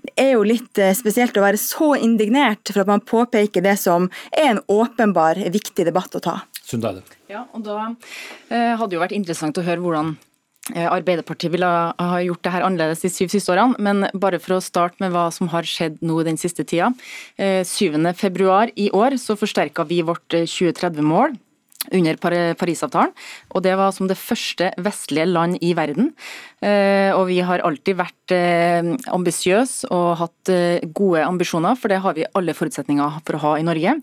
[0.03, 3.79] det er jo litt eh, spesielt å være så indignert for at man påpeker det
[3.81, 6.37] som er en åpenbar viktig debatt å ta.
[7.29, 7.79] Ja, og Da
[8.51, 10.32] eh, hadde jo vært interessant å høre hvordan Eh,
[10.71, 14.63] Arbeiderpartiet ville ha gjort det her annerledes de syv siste årene, men bare for å
[14.63, 16.93] starte med hva som har skjedd nå den siste tida.
[17.39, 21.35] 7.2 februar i år så forsterka vi vårt 2030-mål.
[21.91, 22.15] under
[22.55, 23.11] Parisavtalen.
[23.51, 26.13] Og det var som det første vestlige land i verden.
[26.63, 28.35] Og vi har alltid vært
[29.11, 30.53] ambisiøse og hatt
[30.95, 33.99] gode ambisjoner, for det har vi alle forutsetninger for å ha i Norge.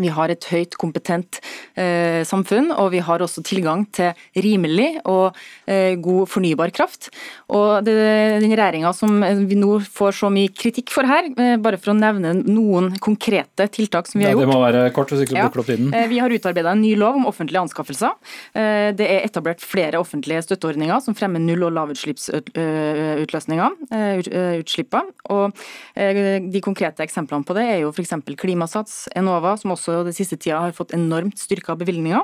[0.00, 1.40] Vi har et høyt kompetent
[1.76, 5.36] eh, samfunn, og vi har også tilgang til rimelig og
[5.68, 7.10] eh, god fornybar kraft.
[7.52, 7.94] Og det,
[8.42, 11.96] Den regjeringa som vi nå får så mye kritikk for her, eh, bare for å
[11.98, 14.46] nevne noen konkrete tiltak som vi har gjort.
[14.46, 15.92] Ja, det må være kort hvis ikke så bruker opp tiden.
[15.92, 18.12] Eh, vi har utarbeida en ny lov om offentlige anskaffelser.
[18.56, 24.16] Eh, det er etablert flere offentlige støtteordninger som fremmer null- og lavutslippsutløsninger, eh,
[24.62, 25.04] utslipper.
[25.32, 25.52] Og
[25.94, 28.12] de konkrete eksemplene på det er jo f.eks.
[28.38, 32.22] Klimasats, Enova, som også også det siste tida har fått enormt styrka bevilgninger.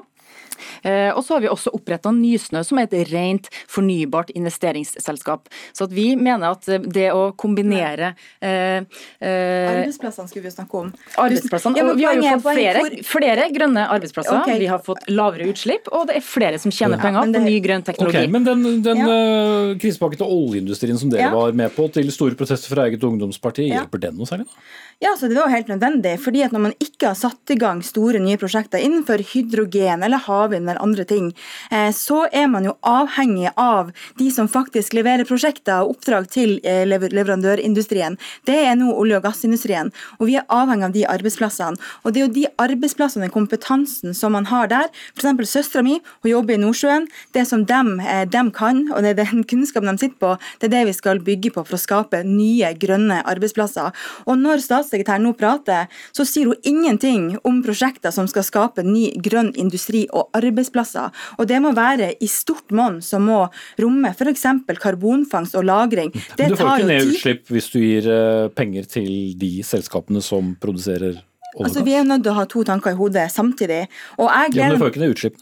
[0.83, 5.49] Eh, og så har vi også oppretta Nysnø, som er et rent fornybart investeringsselskap.
[5.77, 8.83] Så at vi mener at det å kombinere eh,
[9.23, 10.93] eh, Arbeidsplassene skulle vi snakke om.
[11.19, 14.41] Arbeidsplassene, ja, Vi har jo fått flere, flere grønne arbeidsplasser.
[14.43, 14.61] Okay.
[14.63, 17.39] Vi har fått lavere utslipp, og det er flere som tjener penger det...
[17.39, 18.25] på ny grønn teknologi.
[18.25, 19.09] Okay, men den, den ja.
[19.09, 21.33] uh, krisepakken til oljeindustrien som dere ja.
[21.35, 24.49] var med på, til store protester fra eget ungdomsparti, hjelper den noe særlig?
[24.49, 24.87] da?
[25.01, 26.21] Ja, så Det var helt nødvendig.
[26.21, 30.19] fordi at Når man ikke har satt i gang store nye prosjekter innenfor hydrogen eller
[30.19, 31.35] havvind eller andre ting,
[31.71, 36.61] eh, så er man jo avhengig av de som faktisk leverer prosjekter og oppdrag til
[36.65, 38.19] eh, leverandørindustrien.
[38.45, 39.93] Det er nå olje- og gassindustrien.
[40.19, 41.79] Og vi er avhengig av de arbeidsplassene.
[42.05, 44.89] Og det er jo de arbeidsplassene, og kompetansen som man har der.
[45.15, 45.47] F.eks.
[45.47, 47.07] søstera mi, hun jobber i Nordsjøen.
[47.33, 50.73] Det som de, eh, de kan, og det er den kunnskapen de sitter på, det
[50.73, 53.93] er det vi skal bygge på for å skape nye grønne arbeidsplasser.
[54.27, 58.85] Og når stats statssekretær nå prater, så sier hun ingenting om prosjekter som skal skape
[58.87, 61.13] ny grønn industri og arbeidsplasser.
[61.39, 63.45] Og det må være i stort monn som må
[63.81, 64.47] romme f.eks.
[64.81, 66.13] karbonfangst og -lagring.
[66.37, 70.57] Det du får ikke ned utslipp hvis du gir eh, penger til de selskapene som
[70.61, 71.25] produserer olje
[71.59, 73.89] og altså, Vi er nødt til å ha to tanker i hodet samtidig.
[74.19, 74.65] Og jeg gleder...
[74.65, 75.37] Ja, men du får ikke ned utslipp?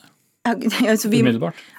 [0.91, 1.23] Altså, vi?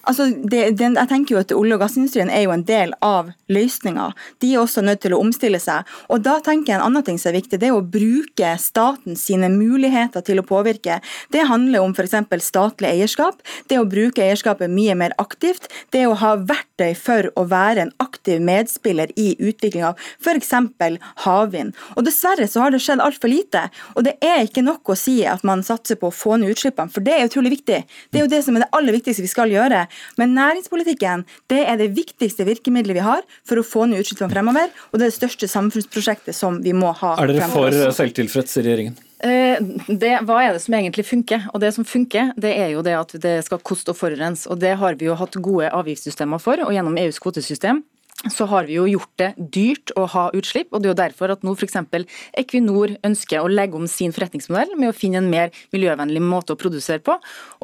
[0.08, 3.32] Altså, det, den, jeg tenker jo at Olje- og gassindustrien er jo en del av
[3.52, 4.10] løsninga.
[4.44, 5.88] De er også nødt til å omstille seg.
[6.12, 9.18] Og Da tenker jeg en annen ting som er viktig, det er å bruke staten
[9.20, 11.00] sine muligheter til å påvirke.
[11.34, 12.16] Det handler om f.eks.
[12.44, 13.42] statlig eierskap.
[13.72, 15.70] Det å bruke eierskapet mye mer aktivt.
[15.96, 20.54] Det å ha verktøy for å være en aktiv medspiller i utviklinga av f.eks.
[21.26, 21.76] havvind.
[21.96, 23.68] Og Dessverre så har det skjedd altfor lite.
[23.96, 26.92] Og det er ikke nok å si at man satser på å få ned utslippene,
[26.92, 27.84] for det er utrolig viktig.
[28.12, 29.86] Det er jo det som er det aller viktigste vi skal gjøre.
[30.20, 34.72] Men næringspolitikken det er det viktigste virkemidlet vi har for å få ned utslippene fremover,
[34.92, 37.18] og det er det største samfunnsprosjektet som vi må ha.
[37.22, 39.04] Er dere for selvtilfreds i regjeringen?
[39.18, 39.58] Eh,
[39.90, 41.48] det, hva er det som egentlig funker?
[41.54, 44.46] Og Det som funker, det er jo det at det skal koste å forurense.
[44.50, 47.82] Og Det har vi jo hatt gode avgiftssystemer for, og gjennom EUs kvotesystem
[48.26, 50.72] så har vi jo gjort det dyrt å ha utslipp.
[50.72, 51.78] og Det er jo derfor at nå f.eks.
[52.42, 56.60] Equinor ønsker å legge om sin forretningsmodell med å finne en mer miljøvennlig måte å
[56.60, 57.18] produsere på.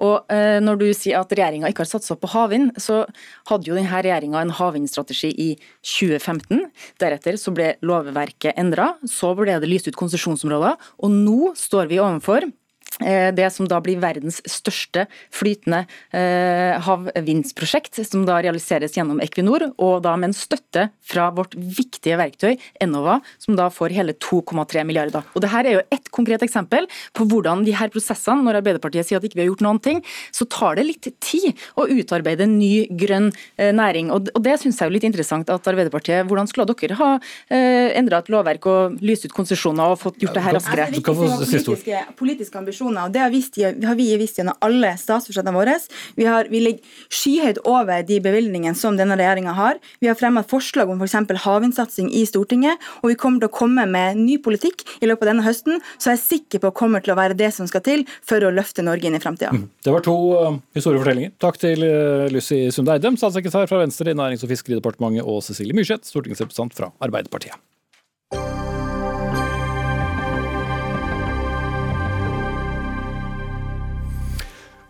[0.06, 3.02] Og eh, Når du sier at regjeringa ikke har satsa på havvind, så
[3.50, 5.50] hadde jo denne regjeringa en havvindstrategi i
[5.82, 6.68] 2015.
[7.02, 12.04] Deretter så ble lovverket endra, så ble det lyst ut konsesjonsområder, og nå står vi
[12.04, 12.46] overfor
[13.00, 15.84] det som da blir verdens største flytende
[16.16, 22.18] eh, havvindsprosjekt, som da realiseres gjennom Equinor, og da med en støtte fra vårt viktige
[22.20, 25.26] verktøy Enova, som da får hele 2,3 milliarder.
[25.34, 29.10] Og det her er jo ett konkret eksempel på hvordan de her prosessene, når Arbeiderpartiet
[29.10, 30.04] sier at ikke vi har gjort noen ting,
[30.36, 34.12] så tar det litt tid å utarbeide en ny grønn eh, næring.
[34.14, 37.10] Og det syns jeg er jo litt interessant at Arbeiderpartiet Hvordan skulle dere ha
[37.50, 40.88] endra et lovverk og lyst ut konsesjoner og fått gjort det her raskere?
[40.94, 43.10] Det er politiske, politiske ambisjoner ambisjoner.
[43.10, 45.78] Det har, vist, har vi vist gjennom alle statsbudsjettene våre.
[46.16, 49.80] Vi, har, vi ligger skyhøyt over de bevilgningene som denne regjeringa har.
[50.00, 51.18] Vi har fremmet forslag om f.eks.
[51.24, 55.26] For havvindsatsing i Stortinget, og vi kommer til å komme med ny politikk i løpet
[55.26, 57.68] av denne høsten, så jeg er sikker på det kommer til å være det som
[57.70, 59.54] skal til for å løfte Norge inn i framtida.
[59.56, 59.68] Mm.
[59.84, 61.36] Det var to uh, historiefortellinger.
[61.42, 65.78] Takk til uh, Lucy Sunde Eidem, statssekretær fra Venstre i Nærings- og fiskeridepartementet, og Cecilie
[65.78, 67.58] Myrseth, stortingsrepresentant fra Arbeiderpartiet.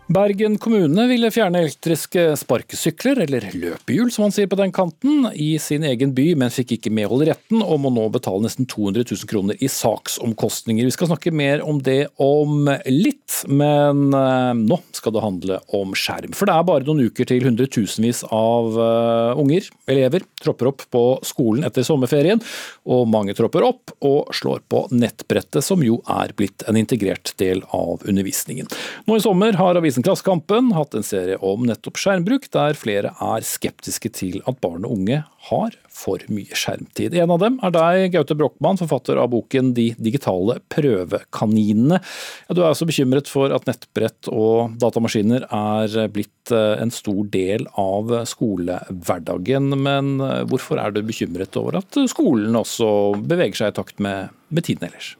[0.06, 5.54] Bergen kommune ville fjerne elektriske sparkesykler, eller løpehjul som man sier på den kanten, i
[5.56, 9.06] sin egen by, men fikk ikke medhold i retten og må nå betale nesten 200
[9.08, 10.84] 000 kroner i saksomkostninger.
[10.84, 15.96] Vi skal snakke mer om det om litt, men eh, nå skal det handle om
[15.96, 16.36] skjerm.
[16.36, 21.04] For det er bare noen uker til hundretusenvis av uh, unger, elever, tropper opp på
[21.24, 22.44] skolen etter sommerferien,
[22.84, 27.64] og mange tropper opp og slår på nettbrettet, som jo er blitt en integrert del
[27.72, 28.68] av undervisningen.
[29.08, 33.12] Nå i sommer har avisen avisen Klassekampen hatt en serie om nettopp skjermbruk, der flere
[33.22, 37.14] er skeptiske til at barn og unge har for mye skjermtid.
[37.14, 42.00] En av dem er deg, Gaute Brochmann, forfatter av boken De digitale prøvekaninene.
[42.48, 47.22] Ja, du er også bekymret for at nettbrett og datamaskiner er blitt eh, en stor
[47.30, 49.76] del av skolehverdagen.
[49.78, 52.88] Men eh, hvorfor er du bekymret over at skolen også
[53.22, 55.14] beveger seg i takt med, med tiden ellers?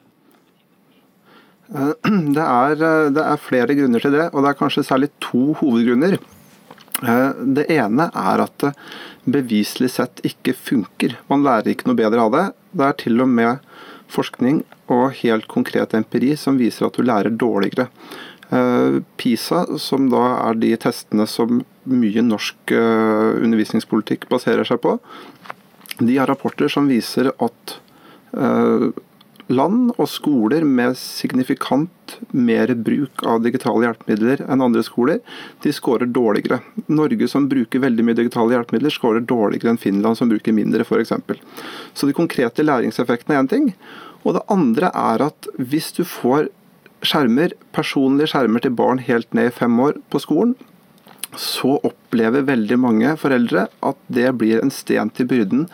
[2.36, 2.76] Det er,
[3.14, 6.18] det er, flere grunner til det, og det er kanskje særlig to hovedgrunner.
[7.56, 8.74] Det ene er at det
[9.24, 11.16] beviselig sett ikke funker.
[11.30, 12.44] Man lærer ikke noe bedre av det.
[12.76, 13.64] Det er til og med
[14.12, 14.60] forskning
[14.92, 17.88] og helt konkret empiri som viser at du lærer dårligere.
[19.18, 24.98] PISA, som da er de testene som mye norsk undervisningspolitikk baserer seg på,
[25.98, 27.78] de har rapporter som viser at
[29.52, 35.20] land og skoler med signifikant mer bruk av digitale hjelpemidler enn andre skoler,
[35.64, 36.60] de skårer dårligere.
[36.88, 41.12] Norge som bruker veldig mye digitale hjelpemidler, skårer dårligere enn Finland som bruker mindre, f.eks.
[41.94, 43.72] Så de konkrete læringseffektene er én ting.
[44.24, 46.48] Og det andre er at hvis du får
[47.04, 50.54] skjermer, personlige skjermer til barn helt ned i fem år på skolen,
[51.40, 55.66] så opplever veldig mange foreldre at det blir en sten til byrden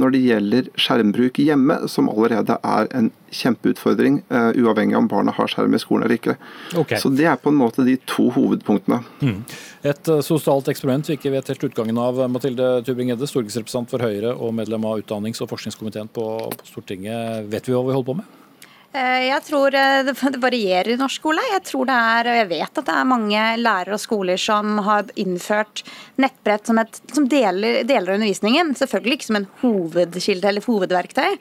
[0.00, 5.50] når det gjelder skjermbruk hjemme, som allerede er en kjempeutfordring, uh, uavhengig om barna har
[5.50, 6.36] skjerm i skolen eller ikke.
[6.74, 6.98] Okay.
[6.98, 9.00] Så Det er på en måte de to hovedpunktene.
[9.22, 9.40] Mm.
[9.86, 12.18] Et uh, sosialt eksperiment vi ikke vet helt utgangen av.
[12.30, 16.26] Mathilde Tubring-Edde, stortingsrepresentant for Høyre og medlem av utdannings- og forskningskomiteen på,
[16.58, 17.46] på Stortinget.
[17.54, 18.40] Vet vi hva vi holder på med?
[18.94, 21.42] Eh, jeg tror eh, det varierer i norsk skole.
[21.50, 24.78] Jeg tror det er, og jeg vet at det er mange lærere og skoler som
[24.86, 25.82] har innført
[26.22, 28.70] nettbrett som, et, som deler, deler, undervisningen.
[28.78, 31.34] Selvfølgelig ikke som en hovedkilde eller hovedverktøy,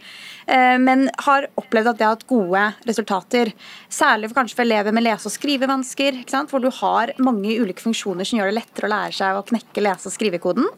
[0.49, 3.53] eh, men har opplevd at det har hatt gode resultater.
[3.85, 8.25] Særlig for kanskje for elever med lese- og skrivevansker, hvor du har mange ulike funksjoner
[8.25, 10.71] som gjør det lettere å lære seg å knekke lese- og skrivekoden.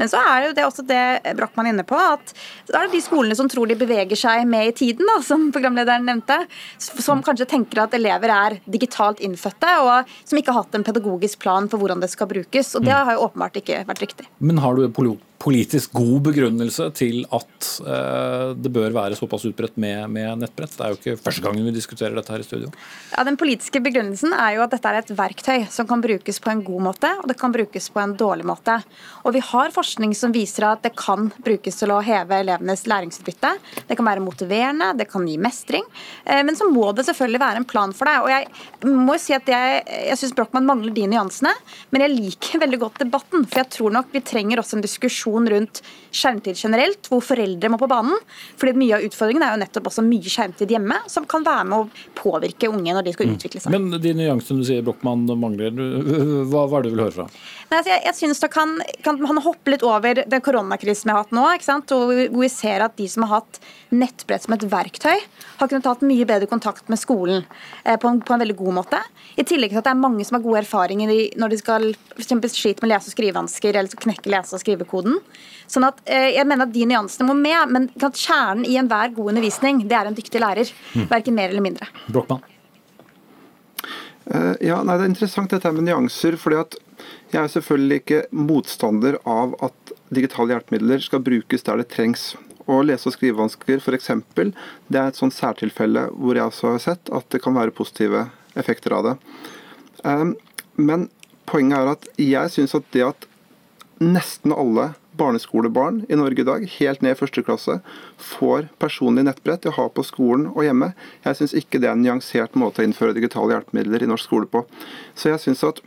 [0.00, 1.02] Men så er det jo det også det
[1.38, 2.34] Brochmann er inne på, at
[2.70, 5.50] da er det de skolene som tror de beveger seg med i tiden, da, som
[5.54, 6.40] programlederen nevnte,
[6.78, 11.42] som kanskje tenker at elever er digitalt innfødte, og som ikke har hatt en pedagogisk
[11.44, 12.74] plan for hvordan det skal brukes.
[12.74, 13.06] Og det mm.
[13.08, 14.28] har jo åpenbart ikke vært riktig.
[14.44, 14.86] Men har du
[15.42, 20.72] politisk god begrunnelse til at eh, det bør være såpass utbredt med, med, nettbrett?
[20.76, 22.70] Det er jo ikke første gangen vi diskuterer dette her i studio.
[23.12, 26.52] Ja, Den politiske begrunnelsen er jo at dette er et verktøy som kan brukes på
[26.52, 28.78] en god måte, og det kan brukes på en dårlig måte.
[29.24, 33.52] Og vi har forskning som viser at det kan brukes til å heve elevenes læringsutbytte.
[33.90, 35.84] Det kan være motiverende, det kan gi mestring.
[36.24, 38.16] Eh, men så må det selvfølgelig være en plan for det.
[38.24, 41.52] Og jeg må jo si at jeg, jeg syns Brochmann mangler de nyansene,
[41.92, 43.44] men jeg liker veldig godt debatten.
[43.44, 45.80] For jeg tror nok vi trenger også en diskusjon rundt
[46.14, 48.16] skjermtid generelt, hvor foreldre må på banen.
[48.60, 51.78] fordi mye av utfordringen er jo nettopp også mye skjermtid hjemme, som kan være med
[51.78, 53.34] å påvirke unge når de skal mm.
[53.36, 53.74] utvikle seg.
[53.74, 55.74] Men de nyansene du sier Brochmann mangler,
[56.50, 57.28] hva, er det du vil høre fra?
[57.70, 61.16] Nei, altså jeg, jeg synes da kan, kan man hoppe litt over den koronakrisen vi
[61.16, 61.94] har hatt nå, ikke sant?
[61.94, 63.60] hvor vi ser at de som har hatt
[63.94, 65.16] nettbrett som et verktøy,
[65.58, 67.42] har kunnet tatt mye bedre kontakt med skolen
[67.84, 69.00] eh, på, en, på, en, veldig god måte.
[69.40, 71.90] I tillegg til at det er mange som har gode erfaringer i, når de skal
[72.14, 75.20] for slite med lese- og skrivevansker eller knekke lese- og skrivekoden.
[75.70, 79.14] Sånn at eh, jeg mener at De nyansene må med, men at kjernen i enhver
[79.16, 80.72] god undervisning det er en dyktig lærer.
[80.94, 81.06] Mm.
[81.12, 81.88] Verken mer eller mindre.
[82.08, 82.44] Brockmann.
[84.24, 86.36] Uh, ja, nei, Det er interessant dette med nyanser.
[86.40, 86.76] fordi at
[87.32, 92.36] Jeg er selvfølgelig ikke motstander av at digitale hjelpemidler skal brukes der det trengs
[92.70, 94.10] og lese- og skrivevansker f.eks.
[94.34, 98.28] Det er et sånt særtilfelle hvor jeg også har sett at det kan være positive
[98.58, 99.14] effekter av det.
[100.04, 100.34] Ehm,
[100.76, 101.08] men
[101.50, 103.26] poenget er at jeg syns at det at
[104.02, 107.78] nesten alle barneskolebarn i Norge i dag, helt ned i første klasse,
[108.18, 110.90] får personlig nettbrett å ha på skolen og hjemme.
[111.26, 114.50] Jeg syns ikke det er en nyansert måte å innføre digitale hjelpemidler i norsk skole
[114.50, 114.64] på.
[115.14, 115.80] Så jeg syns at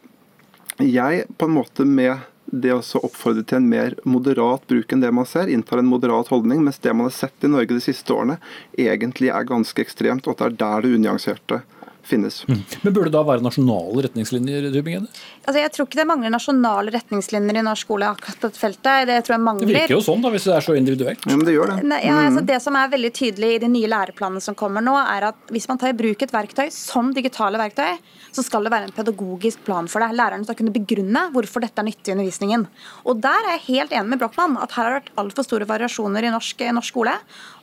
[0.80, 5.12] jeg på en måte med det å oppfordre til en mer moderat bruk enn det
[5.14, 8.14] man ser, inntar en moderat holdning, mens det man har sett i Norge de siste
[8.16, 8.38] årene,
[8.80, 11.62] egentlig er ganske ekstremt, og at det er der det unyanserte
[12.08, 12.42] finnes.
[12.48, 12.62] Mm.
[12.82, 14.68] Men Burde det da være nasjonale retningslinjer?
[14.72, 19.08] Altså, jeg tror ikke det mangler nasjonale retningslinjer i norsk skole akkurat på dette feltet.
[19.10, 19.70] Det tror jeg mangler.
[19.70, 21.28] Det virker jo sånn da, hvis det er så individuelt.
[21.28, 21.78] Ja, men det gjør det.
[21.88, 22.50] Nei, ja, altså, mm.
[22.52, 25.68] det som er veldig tydelig i de nye læreplanene som kommer nå, er at hvis
[25.72, 28.00] man tar i bruk et verktøy som digitale verktøy,
[28.36, 30.12] så skal det være en pedagogisk plan for det.
[30.18, 32.68] Læreren skal kunne begrunne hvorfor dette er nyttig i undervisningen.
[33.08, 35.68] Og Der er jeg helt enig med Brochmann, at her har det vært altfor store
[35.70, 37.14] variasjoner i norsk, norsk skole.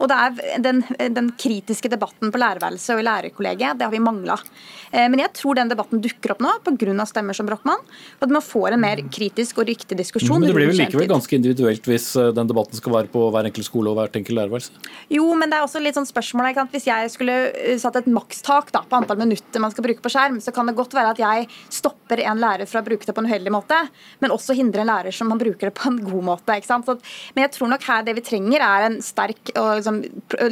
[0.02, 0.82] Og det er den,
[1.16, 4.94] den, kritiske debatten på lærerværelset og i lærerkollegiet, det har vi mangla illa.
[4.94, 7.06] Eh, men jeg tror den debatten dukker opp nå pga.
[7.06, 7.82] stemmer som Brochmann.
[8.18, 10.40] Og at man får en mer kritisk og riktig diskusjon.
[10.40, 13.48] Men det blir vel likevel ganske individuelt hvis eh, den debatten skal være på hver
[13.48, 14.84] enkelt skole og hvert enkelt lærerværelse?
[15.12, 16.52] Jo, men det er også litt sånn spørsmål.
[16.52, 16.66] Ikke?
[16.74, 20.12] Hvis jeg skulle eh, satt et makstak da, på antall minutter man skal bruke på
[20.12, 23.14] skjerm, så kan det godt være at jeg stopper en lærer fra å bruke det
[23.16, 23.78] på en uheldig måte,
[24.22, 26.58] men også hindrer en lærer som man bruker det på en god måte.
[26.58, 26.88] Ikke sant?
[26.88, 26.98] Så,
[27.34, 30.00] men jeg tror nok her det vi trenger er en sterk og liksom,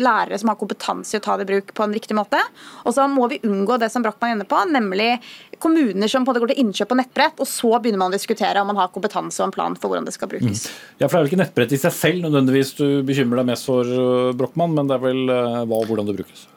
[0.01, 2.41] lærere som har kompetanse i å ta det i bruk på en riktig måte.
[2.87, 5.09] Og så må vi unngå det som Brochmann er inne på, nemlig
[5.63, 8.63] kommuner som på det går til innkjøp på nettbrett, og så begynner man å diskutere
[8.63, 10.67] om man har kompetanse og en plan for hvordan det skal brukes.
[10.67, 10.81] Mm.
[10.99, 13.69] Ja, for Det er vel ikke nettbrett i seg selv nødvendigvis du bekymrer deg mest
[13.69, 16.49] for, eh, Brochmann, men det er vel hva og hvordan det brukes?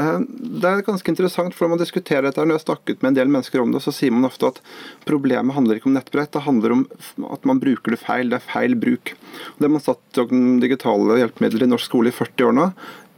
[0.00, 0.20] Eh,
[0.60, 3.18] det er ganske interessant, for Når man diskuterer dette, når jeg har snakket med en
[3.18, 4.60] del mennesker om det, så sier man ofte at
[5.08, 6.86] problemet handler ikke om nettbrett, det handler om
[7.32, 8.30] at man bruker det feil.
[8.30, 9.14] Det er feil bruk.
[9.58, 10.22] Det har man satt
[10.62, 12.68] digitale hjelpemidler i norsk skole i 40 år nå.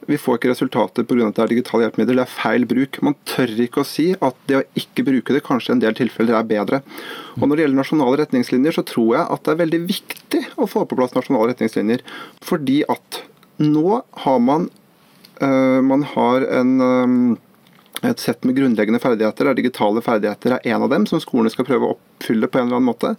[0.08, 1.28] Vi får ikke resultater pga.
[1.28, 2.20] at det er digitale hjelpemidler.
[2.20, 3.00] Det er feil bruk.
[3.02, 5.94] Man tør ikke å si at det å ikke bruke det kanskje i en del
[5.98, 6.82] tilfeller er bedre.
[7.40, 10.68] Og Når det gjelder nasjonale retningslinjer, så tror jeg at det er veldig viktig å
[10.70, 12.02] få på plass nasjonale retningslinjer.
[12.42, 13.22] Fordi at
[13.62, 14.70] nå har man
[15.42, 16.80] Eh, man har en
[18.10, 21.66] et sett med grunnleggende ferdigheter, der digitale ferdigheter er en av dem, som skolene skal
[21.68, 23.12] prøve å oppfylle på en eller annen måte.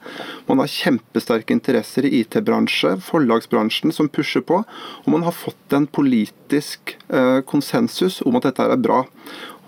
[0.49, 4.59] Man har kjempesterke interesser i IT-bransje, forlagsbransjen som pusher på.
[5.05, 9.03] Og man har fått en politisk eh, konsensus om at dette er bra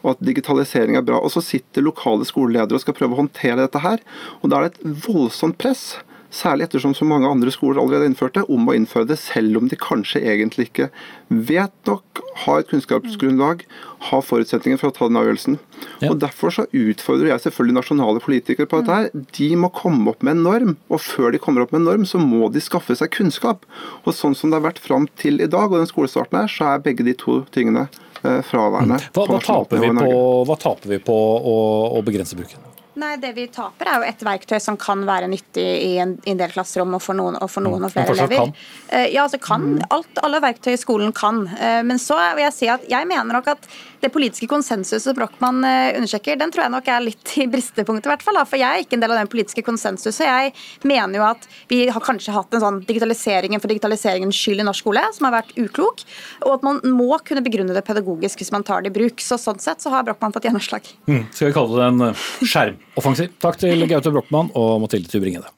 [0.05, 1.17] og at digitalisering er bra.
[1.17, 4.03] Og så sitter lokale skoleledere og skal prøve å håndtere dette her.
[4.43, 5.95] Og da er det et voldsomt press
[6.35, 9.61] Særlig ettersom så mange andre skoler allerede har innført det, om å innføre det, selv
[9.61, 10.89] om de kanskje egentlig ikke
[11.29, 13.63] vet nok, har et kunnskapsgrunnlag,
[14.09, 15.55] har forutsetninger for å ta den avgjørelsen.
[16.03, 16.09] Ja.
[16.11, 18.99] Og Derfor så utfordrer jeg selvfølgelig nasjonale politikere på dette.
[18.99, 19.25] her.
[19.39, 22.05] De må komme opp med en norm, og før de kommer opp med en norm,
[22.09, 23.63] så må de skaffe seg kunnskap.
[24.03, 26.73] Og Sånn som det har vært fram til i dag, og den skolestarten her, så
[26.73, 28.99] er begge de to tingene eh, fraværende.
[29.15, 30.13] Hva, hva, taper på,
[30.51, 31.59] hva, taper vi på, å,
[31.95, 32.64] å begrense bruken?
[32.95, 36.31] Nei, Det vi taper, er jo et verktøy som kan være nyttig i en, i
[36.31, 38.39] en del klasserom og for noen og, for noen og flere elever.
[38.39, 38.53] Kan.
[38.87, 39.65] Uh, ja, altså kan.
[39.75, 39.81] Mm.
[39.91, 41.41] Alt, alle verktøy i skolen kan.
[41.59, 43.67] Uh, men så vil jeg si at jeg mener nok at
[43.99, 48.13] det politiske konsensuset Brochmann uh, undersøker, den tror jeg nok er litt i bristepunktet, i
[48.13, 48.39] hvert fall.
[48.47, 50.23] For jeg er ikke en del av den politiske konsensuset.
[50.23, 50.55] Jeg
[50.87, 54.85] mener jo at vi har kanskje hatt en sånn digitaliseringen for digitaliseringens skyld i norsk
[54.85, 56.07] skole, som har vært uklok.
[56.47, 59.19] Og at man må kunne begrunne det pedagogisk hvis man tar det i bruk.
[59.23, 60.87] Så sånn sett så har Brochmann fått gjennomslag.
[61.11, 61.25] Mm.
[61.33, 62.84] Skal vi kalle det en skjerm?
[62.95, 63.35] Offensiv.
[63.43, 65.51] Takk til Gaute Brochmann og Mathilde Tubringede.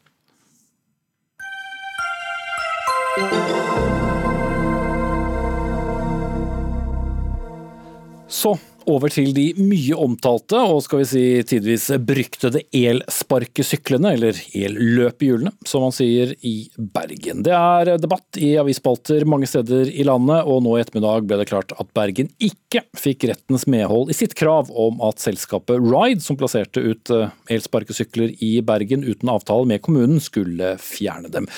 [8.28, 8.58] Så
[8.88, 15.86] over til de mye omtalte og skal vi si tidvis beryktede elsparkesyklene, eller elløpehjulene, som
[15.86, 17.44] man sier i Bergen.
[17.46, 21.50] Det er debatt i avisspalter mange steder i landet, og nå i ettermiddag ble det
[21.52, 26.40] klart at Bergen ikke fikk rettens medhold i sitt krav om at selskapet Ride, som
[26.40, 31.50] plasserte ut eh, elsparkesykler i Bergen uten avtale med kommunen, skulle fjerne dem.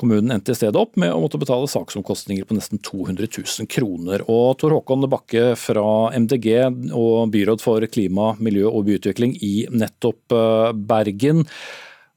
[0.00, 4.24] Kommunen endte i stedet opp med å måtte betale saksomkostninger på nesten 200 000 kroner.
[4.32, 5.84] Og Tor Håkon Bakke fra
[6.16, 6.48] MDG
[6.96, 11.44] og byråd for klima, miljø og byutvikling i nettopp eh, Bergen.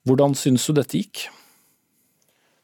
[0.08, 1.26] Hvordan syns du dette gikk?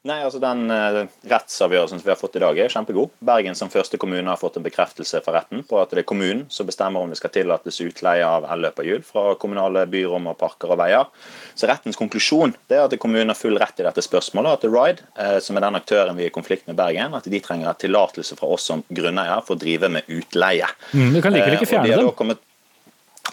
[0.08, 3.10] Nei, altså Den uh, rettsavgjørelsen som vi har fått i dag, er kjempegod.
[3.20, 6.46] Bergen som første kommune har fått en bekreftelse fra retten på at det er kommunen
[6.48, 10.80] som bestemmer om det skal tillates utleie av elløperhjul fra kommunale byrom og parker og
[10.80, 11.04] veier.
[11.52, 14.56] Så Rettens konklusjon det er at kommunen har full rett i dette spørsmålet.
[14.56, 17.44] At Ride, uh, som er den aktøren vi er i konflikt med Bergen, at de
[17.44, 20.72] trenger tillatelse fra oss som grunneier for å drive med utleie.
[20.94, 22.40] Mm, du kan ikke eh, fjerne uh, dem?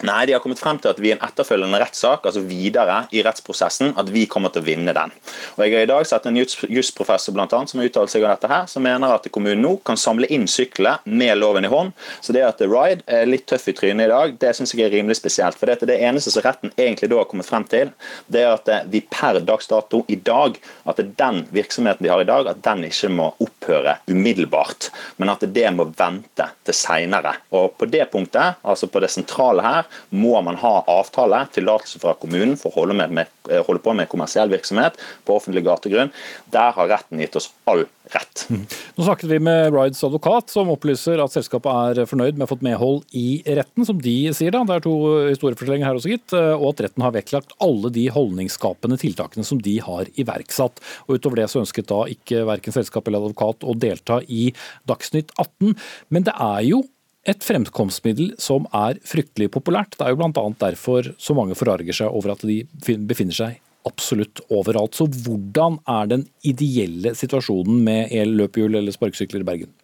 [0.06, 3.22] Nei, de har kommet frem til at vi i en etterfølgende rettssak, altså videre i
[3.26, 5.10] rettsprosessen, at vi kommer til å vinne den.
[5.56, 8.30] Og Jeg har i dag sett en jusprofessor blant annet, som har uttalt seg om
[8.30, 11.90] dette her, som mener at kommunen nå kan samle inn syklene med loven i hånd.
[12.22, 14.94] Så det at Ride er litt tøff i trynet i dag, det syns jeg er
[14.94, 15.58] rimelig spesielt.
[15.58, 17.90] For det, er det eneste som retten egentlig da har kommet frem til,
[18.30, 22.28] det er at vi per dags dato i dag, at den virksomheten de har i
[22.28, 27.34] dag, at den ikke må opphøre umiddelbart, men at det må vente til seinere.
[27.50, 32.14] Og på det punktet, altså på det sentrale her, må man ha avtale, tillatelse fra
[32.20, 36.12] kommunen for å holde, med, med, eh, holde, på med kommersiell virksomhet på offentlig gategrunn.
[36.52, 38.44] Der har retten gitt oss all rett.
[38.48, 38.64] Mm.
[38.96, 42.52] Nå snakket vi med Rides advokat, som opplyser at selskapet er fornøyd med å ha
[42.54, 44.54] fått medhold i retten, som de sier.
[44.54, 44.96] da, Det er to
[45.28, 46.32] historiefortellinger her også, gitt.
[46.36, 50.82] Eh, og at retten har vektlagt alle de holdningsskapende tiltakene som de har iverksatt.
[51.06, 54.48] Og Utover det så ønsket da ikke verken selskap eller advokat å delta i
[54.88, 55.76] Dagsnytt 18.
[56.14, 56.84] Men det er jo
[57.28, 59.96] et fremkomstmiddel som er fryktelig populært.
[59.98, 60.44] Det er jo bl.a.
[60.62, 62.62] derfor så mange forarger seg over at de
[63.08, 63.58] befinner seg
[63.88, 64.96] absolutt overalt.
[64.96, 69.77] Så hvordan er den ideelle situasjonen med el-løpehjul eller sparkesykler i Bergen?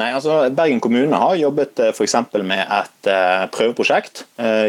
[0.00, 2.16] Nei, altså Bergen kommune har jobbet f.eks.
[2.42, 3.10] med et
[3.54, 4.24] prøveprosjekt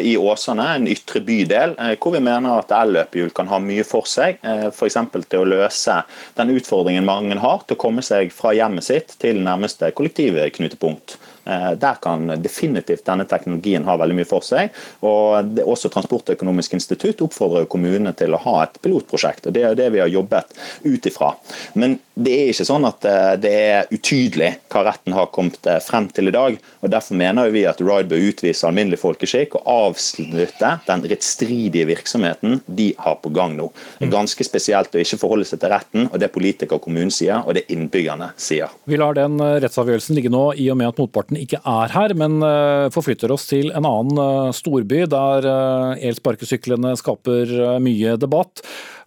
[0.05, 4.39] i Åsane, en ytre bydel, hvor vi mener at elløpehjul kan ha mye for seg.
[4.71, 4.99] F.eks.
[5.29, 6.01] til å løse
[6.37, 11.17] den utfordringen mange har til å komme seg fra hjemmet sitt til nærmeste kollektivknutepunkt.
[11.45, 14.73] Eh, der kan definitivt denne teknologien ha veldig mye for seg.
[15.05, 19.47] og Også Transportøkonomisk institutt oppfordrer kommunene til å ha et pilotprosjekt.
[19.47, 21.35] og Det er det vi har jobbet ut ifra.
[21.73, 25.81] Men det er ikke sånn at eh, det er utydelig hva retten har kommet eh,
[25.83, 26.57] frem til i dag.
[26.81, 32.61] og Derfor mener vi at Ride bør utvise alminnelig folkeskikk og avslutte den rettstridige virksomheten
[32.65, 33.69] de har på gang nå.
[33.99, 37.13] Det er ganske spesielt å ikke forholde seg til retten og det politikere og kommunen
[37.13, 38.73] sier, og det innbyggerne sier.
[38.89, 42.39] Vi lar den rettsavgjørelsen ligge nå, i og med at motparten ikke er her, men
[42.45, 48.63] eh, forflytter oss til en annen eh, storby der eh, elsparkesyklene skaper mye debatt,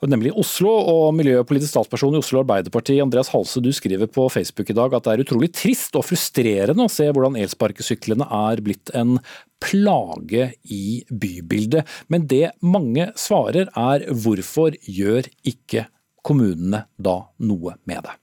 [0.07, 0.71] nemlig Oslo.
[0.89, 5.07] Og miljøpolitisk statsperson i Oslo Arbeiderparti, Andreas Halse, du skriver på Facebook i dag at
[5.07, 5.68] det er utrolig trist
[5.99, 9.19] og frustrerende å se hvordan elsparkesyklene er blitt en
[9.63, 11.89] plage i bybildet.
[12.09, 15.89] Men det mange svarer er hvorfor gjør ikke
[16.25, 18.17] kommunene da noe med det?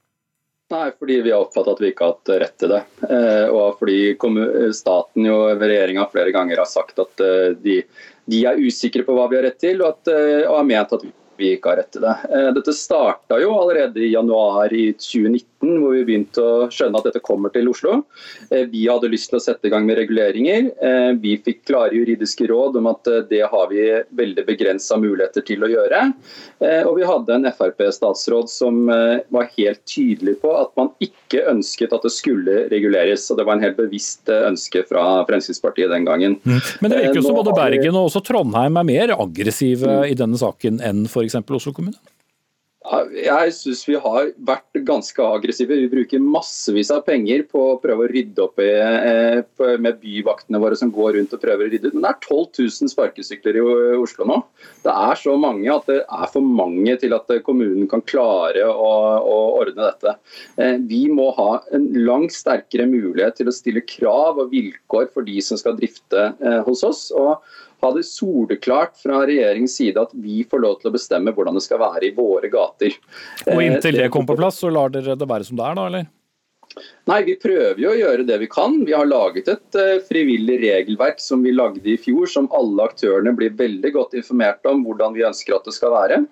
[0.73, 2.81] Nei, fordi vi har oppfattet at vi ikke har hatt rett til det.
[3.05, 3.99] Eh, og fordi
[4.73, 7.83] staten og regjeringa flere ganger har sagt at eh, de,
[8.25, 10.95] de, er usikre på hva vi har rett til, og, at, eh, og har ment
[10.97, 12.15] at vi ikke har rett til det.
[12.55, 17.21] Dette starta jo allerede i januar i 2019 hvor vi begynte å skjønne at dette
[17.25, 18.01] kommer til Oslo.
[18.49, 20.69] Eh, vi hadde lyst til å sette i gang med reguleringer.
[20.77, 25.45] Eh, vi fikk klare juridiske råd om at eh, det har vi veldig begrensa muligheter
[25.45, 26.01] til å gjøre.
[26.87, 32.05] Og vi hadde en Frp-statsråd som var helt tydelig på at man ikke ønsket at
[32.05, 33.27] det skulle reguleres.
[33.31, 36.39] og Det var en helt bevisst ønske fra Fremskrittspartiet den gangen.
[36.43, 36.59] Mm.
[36.81, 40.03] Men det virker jo som både Bergen og også Trondheim er mer aggressive mm.
[40.11, 41.39] i denne saken enn f.eks.
[41.43, 41.97] Oslo kommune?
[42.85, 45.77] Jeg syns vi har vært ganske aggressive.
[45.79, 50.61] Vi bruker massevis av penger på å prøve å rydde opp i, eh, med byvaktene
[50.61, 51.95] våre som går rundt og prøver å rydde ut.
[51.95, 53.65] Men det er 12 000 sparkesykler i
[53.97, 54.37] Oslo nå.
[54.83, 58.91] Det er så mange at det er for mange til at kommunen kan klare å,
[59.25, 60.15] å ordne dette.
[60.57, 65.25] Eh, vi må ha en langt sterkere mulighet til å stille krav og vilkår for
[65.25, 67.09] de som skal drifte eh, hos oss.
[67.15, 67.41] og
[67.85, 71.65] ha det soleklart fra regjeringens side at vi får lov til å bestemme hvordan det
[71.65, 72.97] skal være i våre gater.
[73.51, 75.87] Og Inntil det kommer på plass, så lar dere det være som det er, da?
[75.91, 76.11] eller?
[77.05, 78.79] Nei, Vi prøver jo å gjøre det vi kan.
[78.85, 83.35] Vi har laget et uh, frivillig regelverk som vi lagde i fjor, som alle aktørene
[83.37, 86.23] blir veldig godt informert om hvordan vi ønsker at det skal være.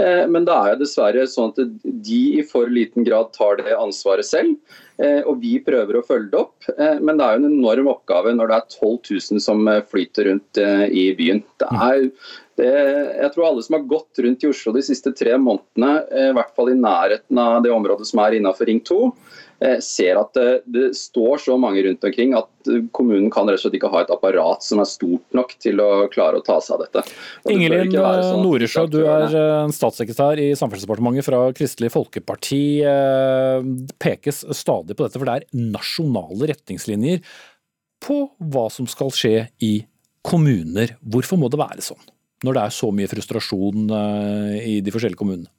[0.00, 3.76] Uh, men det er jo dessverre sånn at de i for liten grad tar det
[3.76, 4.56] ansvaret selv.
[4.96, 6.70] Uh, og vi prøver å følge det opp.
[6.78, 10.60] Men det er jo en enorm oppgave når det er 12 000 som flyter rundt
[10.62, 11.42] i byen.
[11.60, 12.04] Det er
[12.60, 15.92] det, jeg tror alle som har gått rundt i Oslo de siste tre månedene,
[16.28, 19.41] i hvert fall i nærheten av det området som er innenfor Ring 2, Eh,
[19.84, 22.48] ser at det, det, står så mange rundt omkring at
[22.94, 26.06] kommunen kan rett og slett ikke ha et apparat som er stort nok til å
[26.12, 27.04] klare å ta seg av dette.
[27.52, 29.36] Ingelin sånn Noresjø, du er
[29.74, 32.62] statssekretær i Samferdselsdepartementet fra Kristelig Folkeparti.
[32.86, 33.70] Eh,
[34.02, 37.22] pekes stadig på dette, for det er nasjonale retningslinjer
[38.02, 38.18] på
[38.52, 39.74] hva som skal skje i
[40.26, 40.96] kommuner.
[41.02, 42.00] Hvorfor må det være sånn,
[42.46, 45.50] når det er så mye frustrasjon eh, i de forskjellige kommunene?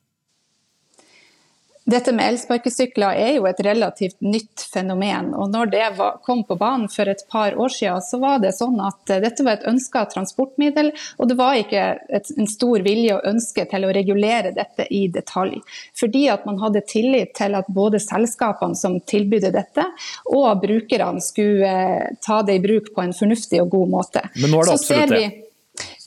[1.84, 5.34] Dette med elsparkesykler er jo et relativt nytt fenomen.
[5.36, 8.54] og når det var, kom på banen for et par år siden, så var det
[8.56, 12.86] sånn at eh, dette var et ønska transportmiddel, og det var ikke et, en stor
[12.88, 15.60] vilje og ønske til å regulere dette i detalj.
[16.00, 19.90] Fordi at man hadde tillit til at både selskapene som tilbydde dette,
[20.32, 24.30] og brukerne skulle eh, ta det i bruk på en fornuftig og god måte.
[24.40, 25.32] Men nå er det absolutt det.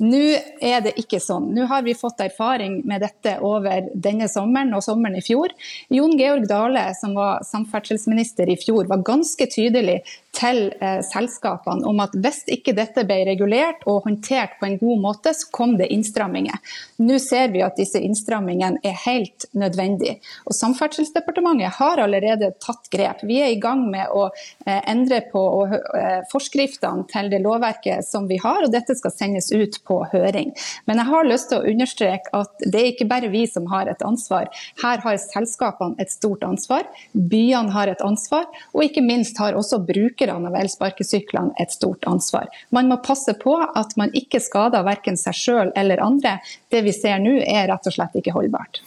[0.02, 0.22] Nå
[0.60, 1.48] er det ikke sånn.
[1.56, 5.54] Nå har vi fått erfaring med dette over denne sommeren og sommeren i fjor.
[5.92, 10.02] Jon Georg Dale, som var samferdselsminister i fjor, var ganske tydelig
[10.36, 15.02] til eh, selskapene om at hvis ikke dette ble regulert og håndtert på en god
[15.02, 16.58] måte, så kom det innstramminger.
[17.00, 20.18] Nå ser vi at disse innstrammingene er helt nødvendige.
[20.44, 23.24] Og Samferdselsdepartementet har allerede tatt grep.
[23.26, 28.28] Vi er i gang med å eh, endre på eh, forskriftene til det lovverket som
[28.28, 30.52] vi har, og dette skal sendes ut på høring.
[30.86, 33.90] Men jeg har lyst til å understreke at det er ikke bare vi som har
[33.90, 34.50] et ansvar.
[34.82, 39.80] Her har selskapene et stort ansvar, byene har et ansvar, og ikke minst har også
[39.86, 42.50] brukerne av elsparkesyklene et stort ansvar.
[42.74, 46.38] Man må passe på at man ikke skader verken seg sjøl eller andre.
[46.72, 48.82] Det vi ser nå er rett og slett ikke holdbart.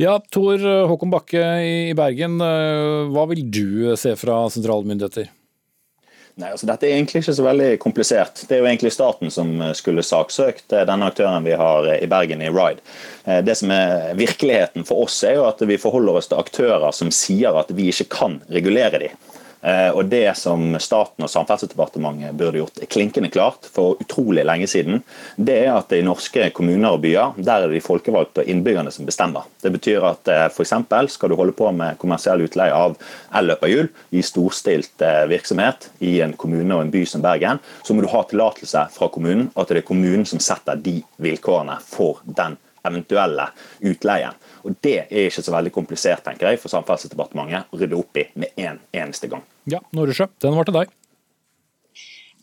[0.00, 5.28] Ja, Tor Håkon Bakke i Bergen, eh, hva vil du se fra sentrale myndigheter?
[6.38, 8.44] Nei, altså Dette er egentlig ikke så veldig komplisert.
[8.48, 12.52] Det er jo egentlig staten som skulle saksøkt denne aktøren vi har i Bergen, i
[12.52, 12.84] Ride.
[13.24, 16.94] Eh, det som er Virkeligheten for oss er jo at vi forholder oss til aktører
[16.96, 19.29] som sier at vi ikke kan regulere dem.
[19.60, 25.02] Eh, og Det som staten og Samferdselsdepartementet burde gjort klinkende klart for utrolig lenge siden,
[25.36, 28.92] det er at i norske kommuner og byer der er det de folkevalgte og innbyggerne
[28.94, 29.44] som bestemmer.
[29.60, 30.72] Det betyr at eh, f.eks.
[31.12, 32.96] skal du holde på med kommersiell utleie av
[33.36, 38.02] elløperhjul i storstilt eh, virksomhet i en kommune og en by som Bergen, så må
[38.04, 42.24] du ha tillatelse fra kommunen, og at det er kommunen som setter de vilkårene for
[42.24, 42.56] den
[42.86, 43.50] eventuelle
[43.84, 44.32] utleien.
[44.64, 48.26] Og Det er ikke så veldig komplisert tenker jeg, for Samferdselsdepartementet å rydde opp i
[48.34, 49.44] med en eneste gang.
[49.70, 50.92] Ja, Norresjø, den var til deg.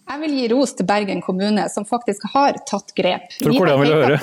[0.08, 3.28] Jeg vil gi ros til Bergen kommune, som faktisk har tatt grep.
[3.42, 4.20] For hvordan ikke vil du høre?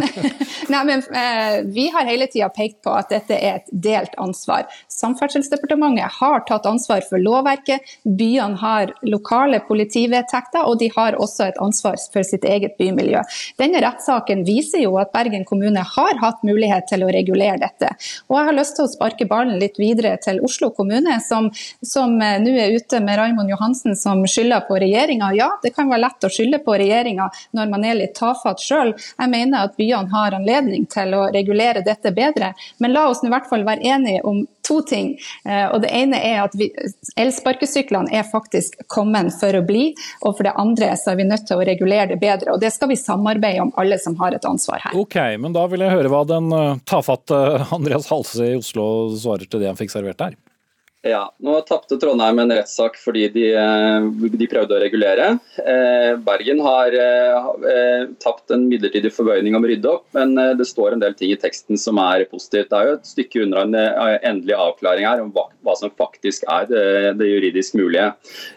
[0.72, 4.68] Nei, men eh, Vi har hele tida pekt på at dette er et delt ansvar.
[4.94, 11.58] Samferdselsdepartementet har tatt ansvar for lovverket, byene har lokale politivedtekter, og de har også et
[11.62, 13.24] ansvar for sitt eget bymiljø.
[13.58, 17.90] Denne rettssaken viser jo at Bergen kommune har hatt mulighet til å regulere dette.
[18.30, 21.50] Og jeg har lyst til å sparke ballen litt videre til Oslo kommune, som,
[21.82, 25.34] som eh, nå er ute med Raimond Johansen som skylder på regjeringen regjeringa.
[25.34, 28.94] Ja, det kan være lett å skylde på regjeringa når man er litt tafatt sjøl.
[29.18, 32.54] Jeg mener at byene har anledning til å regulere dette bedre.
[32.78, 35.16] Men la oss i hvert fall være enige om to ting.
[35.44, 36.54] Eh, og Det ene er at
[37.16, 39.90] elsparkesyklene er faktisk kommet for å bli.
[40.20, 42.54] Og for det andre så er vi nødt til å regulere det bedre.
[42.54, 44.98] Og det skal vi samarbeide om, alle som har et ansvar her.
[44.98, 47.40] Ok, men da vil jeg høre hva den eh, tafatte
[47.74, 48.86] Andreas Halse i Oslo
[49.16, 50.38] svarer til det han fikk servert der.
[51.00, 55.30] Ja, Nå tapte Trondheim en rettssak fordi de, eh, de, prøvde å regulere.
[55.56, 60.92] Eh, Bergen har eh, tapt en midlertidig forbøyning om å rydde opp, men det står
[60.92, 62.68] en del ting i teksten som er positivt.
[62.68, 63.78] Det er jo et stykke unna en
[64.18, 66.84] endelig avklaring her om hva, hva som faktisk er det,
[67.16, 68.10] det, juridisk mulige.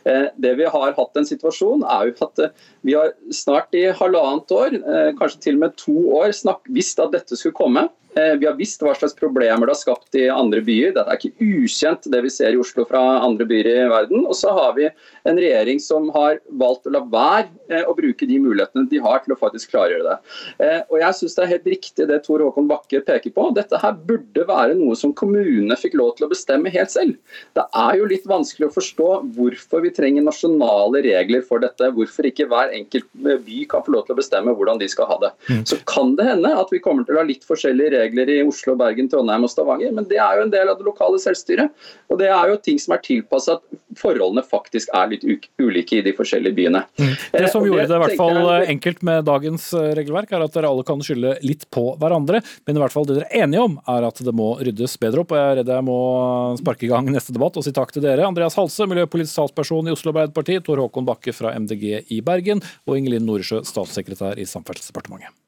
[0.03, 2.45] Det vi har hatt en situasjon, er jo at
[2.83, 4.79] vi har snart i halvannet år,
[5.19, 7.87] kanskje til og med to år, snakk, visst at dette skulle komme.
[8.15, 10.93] Eh, vi har visst hva slags problemer det har skapt i andre byer.
[10.93, 14.25] Dette er ikke ukjent det vi ser i Oslo fra andre byer i verden.
[14.27, 14.85] Og så har vi
[15.29, 19.23] en regjering som har valgt å la være eh, å bruke de mulighetene de har
[19.23, 20.17] til å faktisk klargjøre det.
[20.65, 23.47] Eh, og jeg syns det er helt riktig det Tor Håkon Bakke peker på.
[23.57, 27.17] Dette her burde være noe som kommunene fikk lov til å bestemme helt selv.
[27.57, 31.89] Det er jo litt vanskelig å forstå hvorfor vi trenger nasjonale regler for dette.
[31.97, 35.19] Hvorfor ikke hver enkelt by kan få lov til å bestemme hvordan de skal ha
[35.25, 35.33] det.
[35.49, 35.65] Mm.
[35.69, 38.39] Så kan det hende at vi kommer til å ha litt forskjellige regler regler i
[38.45, 41.71] Oslo, Bergen, Trondheim og Stavanger, men det er jo en del av det lokale selvstyret.
[42.11, 45.25] Og det er jo ting som er tilpassa at forholdene faktisk er litt
[45.61, 46.83] ulike i de forskjellige byene.
[46.99, 47.13] Mm.
[47.33, 50.55] Det som eh, gjorde det i hvert fall enkelt med dagens eh, regelverk, er at
[50.55, 53.67] dere alle kan skylde litt på hverandre, men i hvert fall det dere er enige
[53.67, 55.33] om, er at det må ryddes bedre opp.
[55.33, 55.99] og Jeg er redd jeg må
[56.61, 58.27] sparke i gang neste debatt og si takk til dere.
[58.27, 62.99] Andreas Halse, miljøpolitisk talsperson i Oslo Arbeiderparti, Tor Håkon Bakke fra MDG i Bergen og
[62.99, 65.42] Ingelin Noresjø, statssekretær i Samferdselsdepartementet.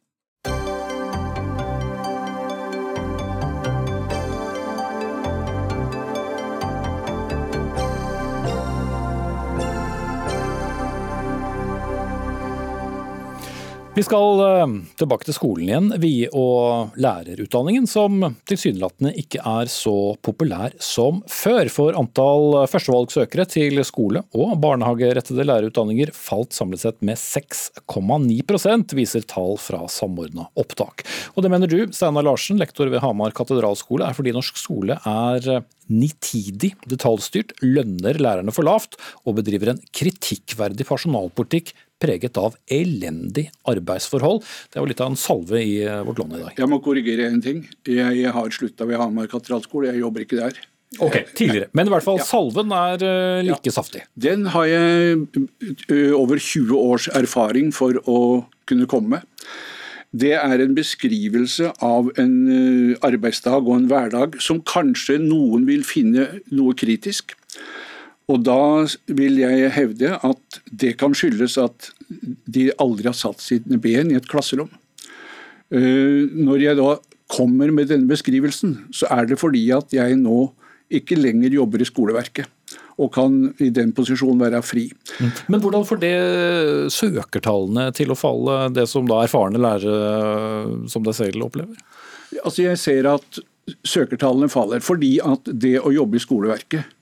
[13.96, 19.93] Vi skal eh, tilbake til skolen igjen, vi og lærerutdanningen, som tilsynelatende ikke er så
[20.20, 21.72] populær som før.
[21.72, 29.56] For antall førstevalgsøkere til skole- og barnehagerettede lærerutdanninger falt samlet sett med 6,9% viser tall
[29.64, 31.08] fra Samordna opptak.
[31.38, 35.64] Og det mener du, Steinar Larsen, lektor ved Hamar katedralskole, er fordi norsk skole er
[35.88, 41.72] nitidig detaljstyrt, lønner lærerne for lavt og bedriver en kritikkverdig personalpolitikk
[42.02, 44.43] preget av elendig arbeidsforhold.
[44.72, 46.56] Det var litt av en salve i eh, Vårt Land i dag.
[46.60, 47.64] Jeg må korrigere en ting.
[47.88, 50.58] Jeg har slutta ved Hamar katedralskole, jeg jobber ikke der.
[51.04, 51.68] Ok, tidligere.
[51.76, 53.74] Men i hvert fall salven er uh, like ja.
[53.74, 54.06] saftig.
[54.16, 58.20] Den har jeg uh, over 20 års erfaring for å
[58.70, 59.50] kunne komme med.
[60.16, 62.36] Det er en beskrivelse av en
[63.04, 67.36] arbeidsdag og en hverdag som kanskje noen vil finne noe kritisk.
[68.32, 71.91] Og da vil jeg hevde at det kan skyldes at
[72.49, 74.71] de aldri har satt sine ben i et klasserom.
[75.69, 76.95] Eh, når jeg da
[77.32, 80.49] kommer med denne beskrivelsen, så er det fordi at jeg nå
[80.93, 82.49] ikke lenger jobber i skoleverket.
[83.01, 84.86] Og kan i den posisjonen være fri.
[85.51, 86.15] Men hvordan får det
[86.95, 91.76] søkertallene til å falle, det som da erfarne lærere som deg selv opplever?
[92.41, 93.41] Altså Jeg ser at
[93.86, 96.95] søkertallene faller fordi at det å jobbe i skoleverket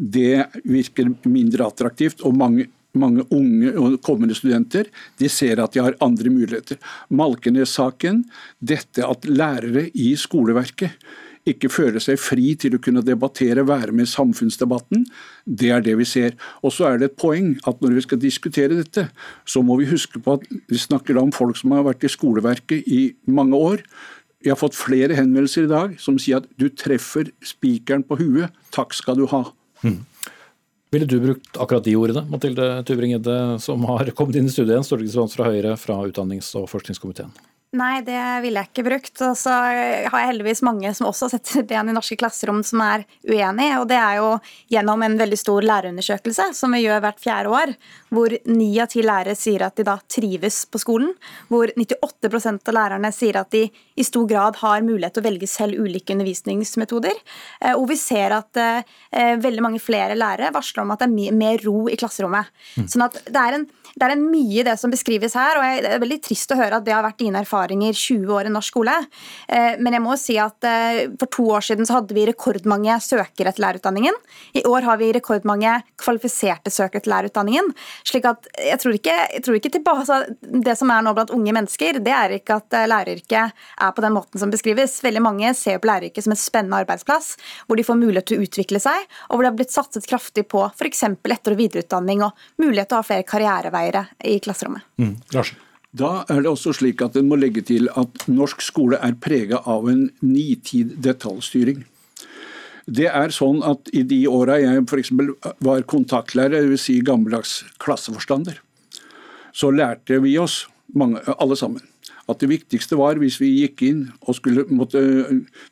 [0.00, 2.22] det virker mindre attraktivt.
[2.24, 4.88] og mange mange unge og kommende studenter
[5.20, 6.78] de ser at de har andre muligheter.
[7.10, 8.24] Malkenes-saken,
[8.58, 10.96] dette at lærere i skoleverket
[11.48, 15.06] ikke føler seg fri til å kunne debattere, være med i samfunnsdebatten,
[15.46, 16.34] det er det vi ser.
[16.60, 19.06] Og så er det et poeng at når vi skal diskutere dette,
[19.48, 22.84] så må vi huske på at vi snakker om folk som har vært i skoleverket
[22.84, 23.86] i mange år.
[24.44, 28.52] Jeg har fått flere henvendelser i dag som sier at du treffer spikeren på huet,
[28.76, 29.46] takk skal du ha.
[29.82, 30.00] Mm.
[30.90, 35.36] Ville du brukt akkurat de ordene, Mathilde Tubring-Gjedde, som har kommet inn i studiet stortingsrepresentant
[35.36, 37.30] fra Høyre fra utdannings- og forskningskomiteen?
[37.70, 39.20] Nei, det ville jeg ikke brukt.
[39.22, 39.76] Og så har
[40.10, 43.68] jeg heldigvis mange som også setter ben i norske klasserom som er uenig.
[43.78, 44.32] Og det er jo
[44.74, 47.74] gjennom en veldig stor lærerundersøkelse som vi gjør hvert fjerde år,
[48.10, 51.14] hvor ni av ti lærere sier at de da trives på skolen.
[51.46, 55.50] Hvor 98% av lærerne sier at de i stor grad har mulighet til å velge
[55.50, 57.22] selv ulike undervisningsmetoder.
[57.62, 61.38] Eh, og vi ser at eh, veldig mange flere lærere varsler om at det er
[61.38, 62.50] mer ro i klasserommet.
[62.74, 62.90] Mm.
[62.90, 65.90] Sånn at det er en det er mye i det som beskrives her, og det
[65.94, 68.70] er veldig trist å høre at det har vært dine erfaringer 20 år i norsk
[68.70, 68.94] skole.
[69.48, 72.98] Eh, men jeg må si at eh, for to år siden så hadde vi rekordmange
[73.02, 74.16] søkere til lærerutdanningen.
[74.60, 77.72] I år har vi rekordmange kvalifiserte søkere til lærerutdanningen.
[78.06, 81.32] slik at jeg tror ikke, jeg tror ikke tilbake, altså, Det som er nå blant
[81.34, 83.52] unge mennesker, det er ikke at eh, læreryrket
[83.86, 85.00] er på den måten som beskrives.
[85.02, 87.34] Veldig mange ser på læreryrket som en spennende arbeidsplass,
[87.66, 90.46] hvor de får mulighet til å utvikle seg, og hvor det har blitt satset kraftig
[90.50, 91.02] på f.eks.
[91.10, 94.86] etter- og videreutdanning og mulighet til å ha flere karriereveier veiere i klasserommet.
[95.00, 95.16] Mm.
[95.90, 99.62] Da er det også slik at En må legge til at norsk skole er prega
[99.66, 101.82] av en nitid detaljstyring.
[102.90, 105.12] Det er sånn at I de åra jeg f.eks.
[105.62, 106.86] var kontaktlærer, dvs.
[106.86, 108.58] Si gammeldags klasseforstander,
[109.52, 110.64] så lærte vi oss,
[110.94, 111.82] mange, alle sammen,
[112.30, 115.02] at det viktigste var hvis vi gikk inn og skulle måtte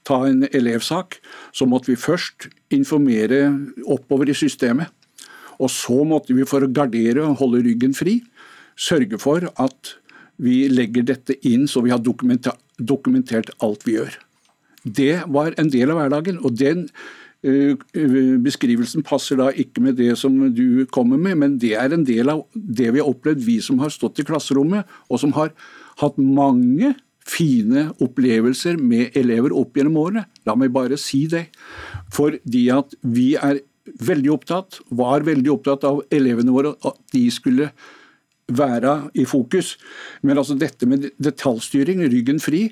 [0.07, 1.19] ta en elevsak,
[1.55, 3.47] så måtte vi først informere
[3.87, 4.91] oppover i systemet.
[5.59, 8.21] Og så måtte vi for å gardere og holde ryggen fri,
[8.79, 9.95] sørge for at
[10.39, 14.13] vi legger dette inn så vi har dokumentert alt vi gjør.
[14.85, 16.39] Det var en del av hverdagen.
[16.45, 16.87] og den
[17.47, 17.75] uh,
[18.45, 22.31] beskrivelsen passer da ikke med det som du kommer med, men det er en del
[22.31, 25.53] av det vi har opplevd, vi som har stått i klasserommet, og som har
[25.99, 26.95] hatt mange
[27.29, 30.25] fine opplevelser med elever opp gjennom årene.
[30.49, 31.49] La meg bare si det.
[32.15, 33.61] Fordi at vi er
[34.01, 37.71] veldig opptatt, var veldig opptatt av elevene våre, at de skulle
[38.49, 39.77] være i fokus.
[40.23, 42.69] Men altså dette med detaljstyring, ryggen fri,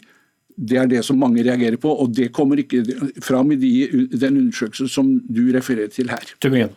[0.57, 1.91] det er det som mange reagerer på.
[1.93, 2.83] Og det kommer ikke
[3.25, 3.73] fram i de,
[4.17, 6.33] den undersøkelsen som du refererer til her.
[6.47, 6.71] Ja,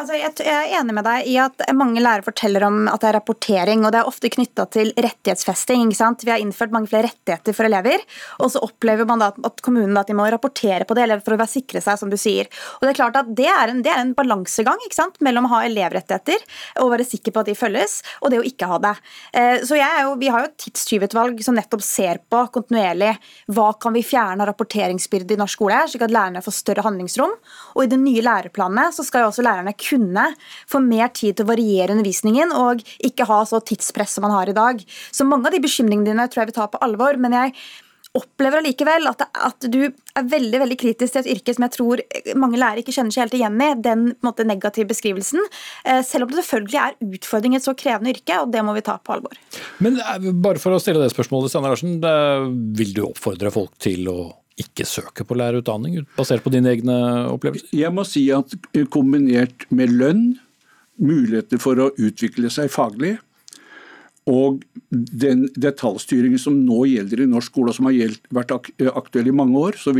[0.00, 3.16] altså jeg, er enig med deg i at mange lærere forteller om at det er
[3.18, 5.90] rapportering, og det er ofte knytta til rettighetsfesting.
[5.90, 8.04] Vi har innført mange flere rettigheter for elever,
[8.38, 11.82] og så opplever man at kommunen at de må rapportere på det for å sikre
[11.84, 12.50] seg, som du sier.
[12.78, 14.80] Og Det er klart at det er en, det er en balansegang
[15.24, 16.44] mellom å ha elevrettigheter
[16.82, 18.94] og være sikker på at de følges, og det å ikke ha det.
[19.32, 23.14] Eh, så jo, Vi har jo et tidstyvutvalg som nettopp ser på kontinuerlig
[23.54, 27.34] hva kan vi fjerne av rapporteringsbyrde i norsk skole, slik at lærerne får større handlingsrom.
[27.74, 30.26] Og I de nye læreplanene så skal jo også lærerne kunne
[30.70, 34.50] få mer tid til å variere undervisningen og ikke ha så tidspress som man har
[34.50, 34.84] i dag.
[35.12, 37.20] Så mange av de bekymringene dine tror jeg vi tar på alvor.
[37.20, 37.56] men jeg
[38.14, 42.02] opplever allikevel at, at, du er veldig veldig kritisk til et yrke som jeg tror
[42.38, 45.42] mange lærere ikke kjenner seg helt igjen i, den måte, negative beskrivelsen.
[45.82, 48.76] Eh, selv om det selvfølgelig er utfordring i et så krevende yrke, og det må
[48.76, 49.34] vi ta på alvor.
[49.82, 51.98] Men eh, bare for å stille det spørsmålet, Steinar Larsen.
[52.78, 54.18] Vil du oppfordre folk til å
[54.60, 56.96] ikke søke på lærerutdanning, basert på dine egne
[57.32, 57.70] opplevelser?
[57.74, 58.54] Jeg må si at
[58.94, 60.26] kombinert med lønn,
[60.94, 63.16] muligheter for å utvikle seg faglig,
[64.30, 69.28] og den detaljstyringen som nå gjelder i norsk skole, og som har gjeldt, vært aktuell
[69.28, 69.92] i mange år, så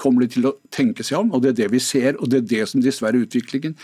[0.00, 1.34] kommer det til å tenke seg om.
[1.34, 3.76] og Det er det vi ser, og det er det som dessverre er utviklingen.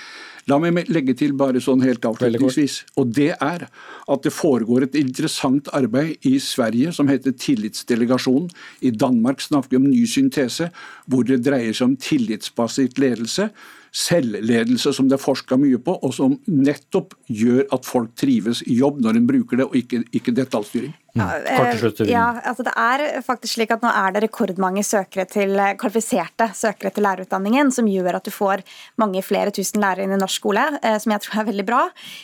[0.51, 2.81] La meg legge til bare sånn helt avslutningsvis.
[2.99, 8.49] Og det er at det foregår et interessant arbeid i Sverige som heter Tillitsdelegasjonen.
[8.83, 10.73] I Danmark snakker vi om ny syntese,
[11.07, 13.53] hvor det dreier seg om tillitsbasert ledelse
[13.93, 18.79] selvledelse som det er forska mye på, og som nettopp gjør at folk trives i
[18.81, 20.95] jobb når en bruker det, og ikke, ikke detaljstyring.
[21.13, 25.59] Ja, eh, ja, altså det er faktisk slik at Nå er det rekordmange søkere til,
[25.77, 28.63] kvalifiserte søkere til lærerutdanningen, som gjør at du får
[29.01, 31.83] mange flere tusen lærere inn i norsk skole, eh, som jeg tror er veldig bra.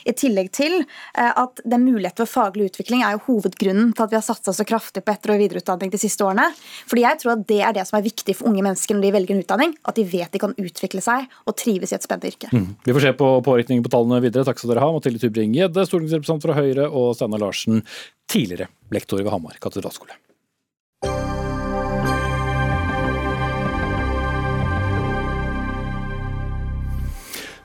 [0.08, 4.14] I tillegg til eh, at den muligheten for faglig utvikling er jo hovedgrunnen til at
[4.14, 6.48] vi har satsa så kraftig på etter- og videreutdanning de siste årene.
[6.88, 9.14] Fordi jeg tror at Det er det som er viktig for unge mennesker når de
[9.18, 9.76] velger en utdanning.
[9.84, 12.48] At de vet de kan utvikle seg og trives i et spennende yrke.
[12.52, 12.76] Mm.
[12.84, 14.48] Vi får se på påvirkningen på tallene videre.
[14.48, 14.92] Takk skal dere ha.
[14.92, 17.82] Mathilde Tybring-Gjedde, stortingsrepresentant fra Høyre, og Steinar Larsen,
[18.28, 20.16] tidligere lektor ved Hamar katedralskole.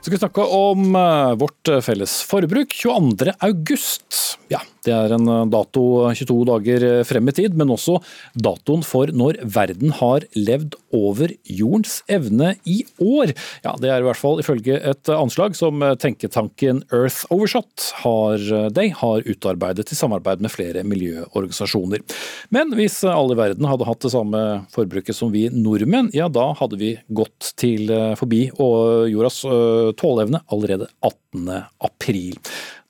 [0.04, 2.74] Så skal vi snakke om eh, vårt felles forbruk.
[2.76, 3.32] 22.
[3.46, 4.18] august.
[4.52, 7.96] Ja, det er en eh, dato 22 dager frem i tid, men også
[8.36, 13.34] datoen for når verden har levd over jordens evne i år.
[13.64, 18.38] Ja, Det er i hvert fall ifølge et anslag som tenketanken Earth Overshot har,
[18.70, 22.04] de har utarbeidet i samarbeid med flere miljøorganisasjoner.
[22.54, 26.52] Men hvis alle i verden hadde hatt det samme forbruket som vi nordmenn, ja da
[26.58, 29.42] hadde vi gått til forbi jordas
[30.00, 31.50] tåleevne allerede 18.
[31.84, 32.38] april.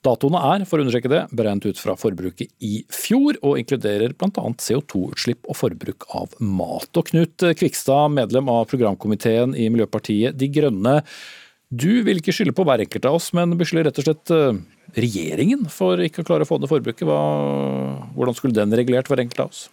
[0.04, 4.44] Datoene er, for å understreke det, beregnet ut fra forbruket i fjor, og inkluderer bl.a.
[4.60, 6.90] CO2-utslipp og forbruk av mat.
[6.92, 10.98] Og Knut Kvikstad, medlem av programkomiteen i Miljøpartiet De Grønne.
[11.72, 14.60] Du vil ikke skylde på hver enkelt av oss, men beskylder rett og slett eh,
[15.00, 17.08] regjeringen for ikke å klare å få ned forbruket.
[17.08, 19.64] Hvordan skulle den regulert hver enkelt av oss?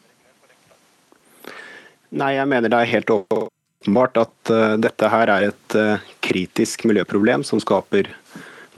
[2.12, 6.84] Nei, jeg mener det er helt åpenbart at uh, dette her er et uh, kritisk
[6.90, 8.10] miljøproblem som skaper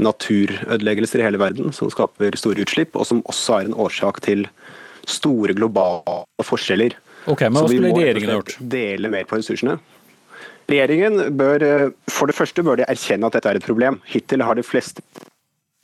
[0.02, 4.48] naturødeleggelser i hele verden, som skaper store utslipp, og som også er en årsak til
[5.10, 6.96] store globale forskjeller.
[7.30, 8.56] Ok, men Hva skulle regjeringen gjort?
[8.60, 9.78] Dele mer på ressursene.
[10.70, 14.02] Regjeringen bør, eh, For det første bør de erkjenne at dette er et problem.
[14.06, 15.02] Hittil har de fleste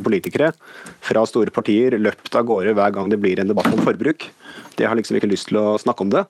[0.01, 0.53] politikere
[1.01, 4.30] fra store partier løpt av gårde hver gang det blir en debatt om forbruk.
[4.78, 6.26] De har liksom ikke lyst til å snakke om det.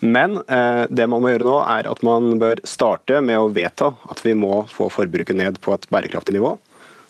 [0.00, 3.94] Men eh, det man må gjøre nå, er at man bør starte med å vedta
[4.10, 6.58] at vi må få forbruket ned på et bærekraftig nivå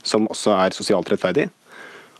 [0.09, 1.49] som også er sosialt rettferdig.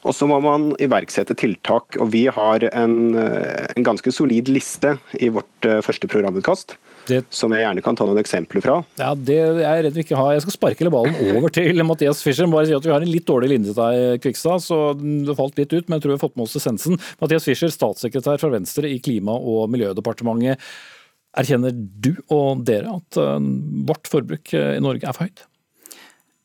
[0.07, 1.97] Og så må man iverksette tiltak.
[1.99, 6.77] og Vi har en, eh, en ganske solid liste i vårt eh, første programutkast.
[7.09, 7.23] Det...
[7.33, 8.77] Som jeg gjerne kan ta noen eksempler fra.
[9.01, 10.35] Ja, det er jeg redd vi ikke har.
[10.37, 12.47] Jeg skal sparke ballen over til Mathias Fischer.
[12.53, 15.59] Bare si at Vi har en litt dårlig linje til deg, Kvikstad, så det falt
[15.59, 15.89] litt ut.
[15.89, 17.01] Men jeg tror vi har fått med oss essensen.
[17.23, 20.63] Mathias Fischer, statssekretær fra Venstre i Klima- og miljødepartementet.
[21.39, 23.39] Erkjenner du og dere at eh,
[23.89, 25.49] vårt forbruk i Norge er for høyt?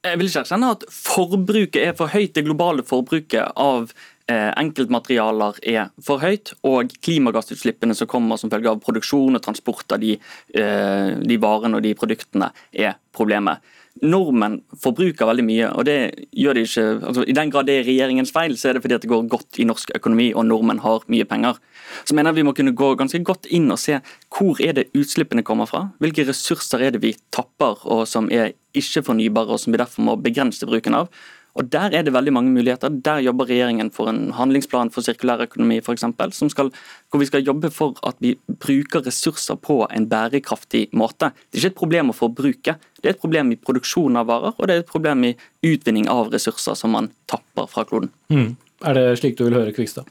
[0.03, 2.33] Jeg vil ikke erkjenne at forbruket er for høyt.
[2.35, 3.93] Det globale forbruket av
[4.27, 9.95] eh, enkeltmaterialer er for høyt, og klimagassutslippene som kommer som følge av produksjon og transport
[9.95, 10.17] av de,
[10.59, 13.63] eh, de varene og de produktene, er problemet
[14.01, 15.67] nordmenn forbruker veldig mye.
[15.69, 18.73] og det gjør de ikke, altså I den grad det er regjeringens feil, så er
[18.73, 21.59] det fordi at det går godt i norsk økonomi og nordmenn har mye penger.
[22.03, 23.99] Så mener jeg vi må kunne gå ganske godt inn og se
[24.33, 25.91] hvor er det utslippene kommer fra.
[26.01, 30.17] Hvilke ressurser er det vi tapper og som er ikke-fornybare og som vi derfor må
[30.21, 31.09] begrense bruken av.
[31.53, 32.89] Og Der er det veldig mange muligheter.
[32.89, 36.71] Der jobber regjeringen for en handlingsplan for sirkulær økonomi for eksempel, skal,
[37.09, 41.29] hvor vi skal jobbe for at vi bruker ressurser på en bærekraftig måte.
[41.51, 44.57] Det er ikke et problem å forbruke, det er et problem i produksjon av varer
[44.57, 48.09] og det er et problem i utvinning av ressurser som man tapper fra kloden.
[48.33, 48.55] Mm.
[48.83, 50.09] Er det slik du vil høre, Kvikstad?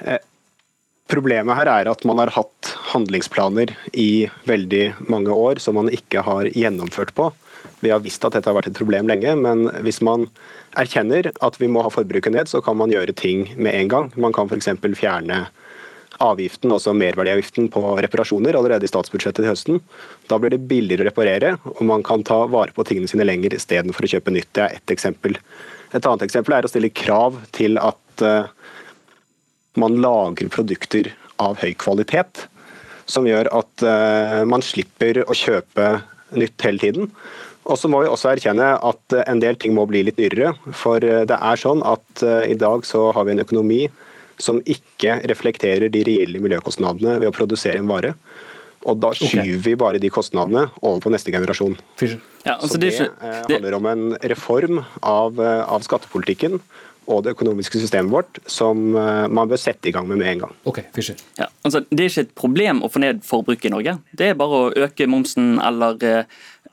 [0.00, 0.18] Eh,
[1.10, 6.24] problemet her er at man har hatt handlingsplaner i veldig mange år som man ikke
[6.26, 7.30] har gjennomført på.
[7.80, 10.26] Vi har visst at dette har vært et problem lenge, men hvis man
[10.78, 14.10] erkjenner at vi må ha forbruket ned, så kan man gjøre ting med en gang.
[14.16, 14.70] Man kan f.eks.
[14.98, 15.46] fjerne
[16.22, 19.80] avgiften, også merverdiavgiften på reparasjoner allerede i statsbudsjettet til høsten.
[20.30, 23.56] Da blir det billigere å reparere, og man kan ta vare på tingene sine lenger
[23.56, 24.52] istedenfor å kjøpe nytt.
[24.56, 25.36] Det er ett eksempel.
[25.92, 28.48] Et annet eksempel er å stille krav til at uh,
[29.80, 31.12] man lager produkter
[31.42, 32.46] av høy kvalitet,
[33.06, 35.90] som gjør at uh, man slipper å kjøpe
[36.34, 37.12] nytt hele tiden.
[37.66, 40.54] Og så må vi også erkjenne at eh, en del ting må bli litt dyrere.
[40.76, 43.86] For eh, det er sånn at eh, i dag så har vi en økonomi
[44.42, 48.14] som ikke reflekterer de reelle miljøkostnadene ved å produsere en vare.
[48.86, 49.62] Og da skyver okay.
[49.64, 51.74] vi bare de kostnadene over på neste generasjon.
[52.44, 56.60] Ja, altså så det, det, handler om en reform av, av skattepolitikken
[57.06, 60.54] og det økonomiske systemet vårt som man bør sette i gang med med en gang.
[60.66, 61.18] Ok, Fischer.
[61.38, 63.96] Ja, altså, det er ikke et problem å få ned forbruket i Norge.
[64.16, 66.00] Det er bare å øke momsen eller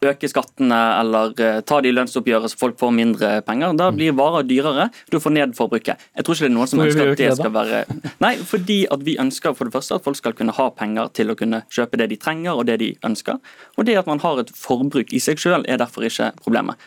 [0.09, 3.75] øke skattene eller uh, ta de lønnsoppgjøret så folk får mindre penger.
[3.79, 3.99] Da mm.
[3.99, 6.01] blir varer dyrere, du får ned forbruket.
[6.17, 7.83] Jeg tror ikke det er noen som ønsker at det skal være
[8.23, 11.33] Nei, fordi at vi ønsker for det første at folk skal kunne ha penger til
[11.33, 13.39] å kunne kjøpe det de trenger og det de ønsker.
[13.77, 16.79] Og det at man har et forbruk i seg selv er derfor ikke problemet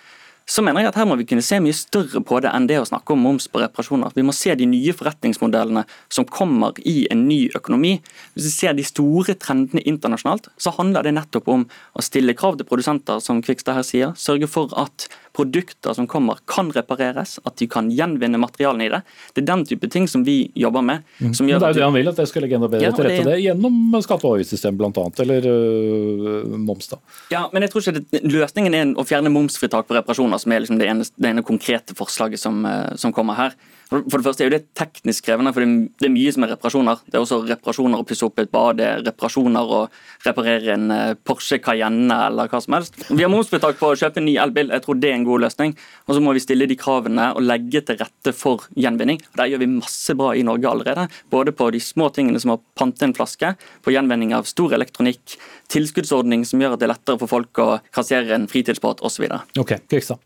[0.47, 2.76] så mener jeg at her må vi kunne se mye større på det enn det
[2.78, 4.12] å snakke om moms på reparasjoner.
[4.14, 5.82] Vi må se de nye forretningsmodellene
[6.12, 7.97] som kommer i en ny økonomi.
[8.36, 12.61] Hvis vi ser de store trendene internasjonalt, så handler det nettopp om å stille krav
[12.61, 14.14] til produsenter, som Kvikstad her sier.
[14.14, 19.03] Sørge for at produkter som kommer kan repareres, at de kan gjenvinne materialene i det.
[19.37, 21.05] Det er den type ting som vi jobber med.
[21.20, 21.32] Mm.
[21.37, 23.24] det er jo det han vil, at det skal legge enda bedre ja, til rette
[23.26, 26.89] det, det gjennom skatte- og avgiftssystemet bl.a., eller øh, moms.
[26.93, 27.01] da.
[27.32, 30.64] Ja, men jeg tror ikke det, løsningen er å fjerne momsfritak på reparasjoner, som er
[30.64, 33.57] liksom det, ene, det ene konkrete forslaget som, øh, som kommer her.
[33.87, 37.03] For det første er jo det teknisk krevende, for det er mye som er reparasjoner.
[37.07, 39.80] Det er også reparasjoner å pusse opp et bad, det er reparasjoner å
[40.24, 42.99] reparere en eh, Porsche Cayenne eller hva som helst.
[43.07, 45.47] Vi har momsfritak på å kjøpe en ny elbil, jeg tror det er en god
[45.47, 45.76] løsning.
[46.09, 49.22] Og så må vi stille de kravene og legge til rette for gjenvinning.
[49.39, 51.07] Der gjør vi masse bra i Norge allerede.
[51.30, 53.55] Både på de små tingene som å pante en flaske,
[53.87, 55.39] på gjenvinning av stor elektronikk,
[55.70, 59.30] tilskuddsordning som gjør at det er lettere for folk å kassere en fritidsbåt osv.
[59.62, 60.18] Ok, Kristian.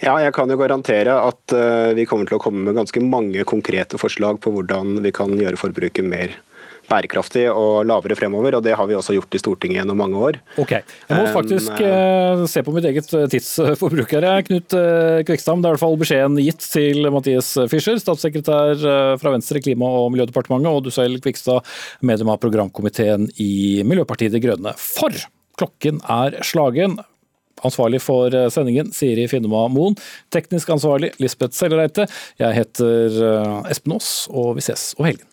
[0.00, 3.44] Ja, jeg kan jo garantere at uh, vi kommer til å komme med ganske mange
[3.48, 6.38] konkrete forslag på hvordan vi kan gjøre forbruket mer
[6.90, 10.38] bærekraftig og lavere fremover, og det har vi også gjort i Stortinget gjennom mange år.
[10.58, 14.74] Ok, Jeg må faktisk um, se på mitt eget tidsforbruk her, Knut
[15.28, 15.60] Kvikstam.
[15.62, 18.82] Det er i hvert fall beskjeden gitt til Mathias Fischer, statssekretær
[19.22, 21.62] fra Venstre, i Klima- og miljødepartementet, og du selv, Kvikstad,
[22.02, 24.74] medlem av programkomiteen i Miljøpartiet De Grønne.
[24.80, 25.14] For
[25.60, 26.98] klokken er slagen.
[27.66, 29.98] Ansvarlig for eh, sendingen Siri Finnema Moen.
[30.32, 32.08] Teknisk ansvarlig Lisbeth Sellereite.
[32.40, 35.29] Jeg heter eh, Espen Aas, og vi ses over helgen.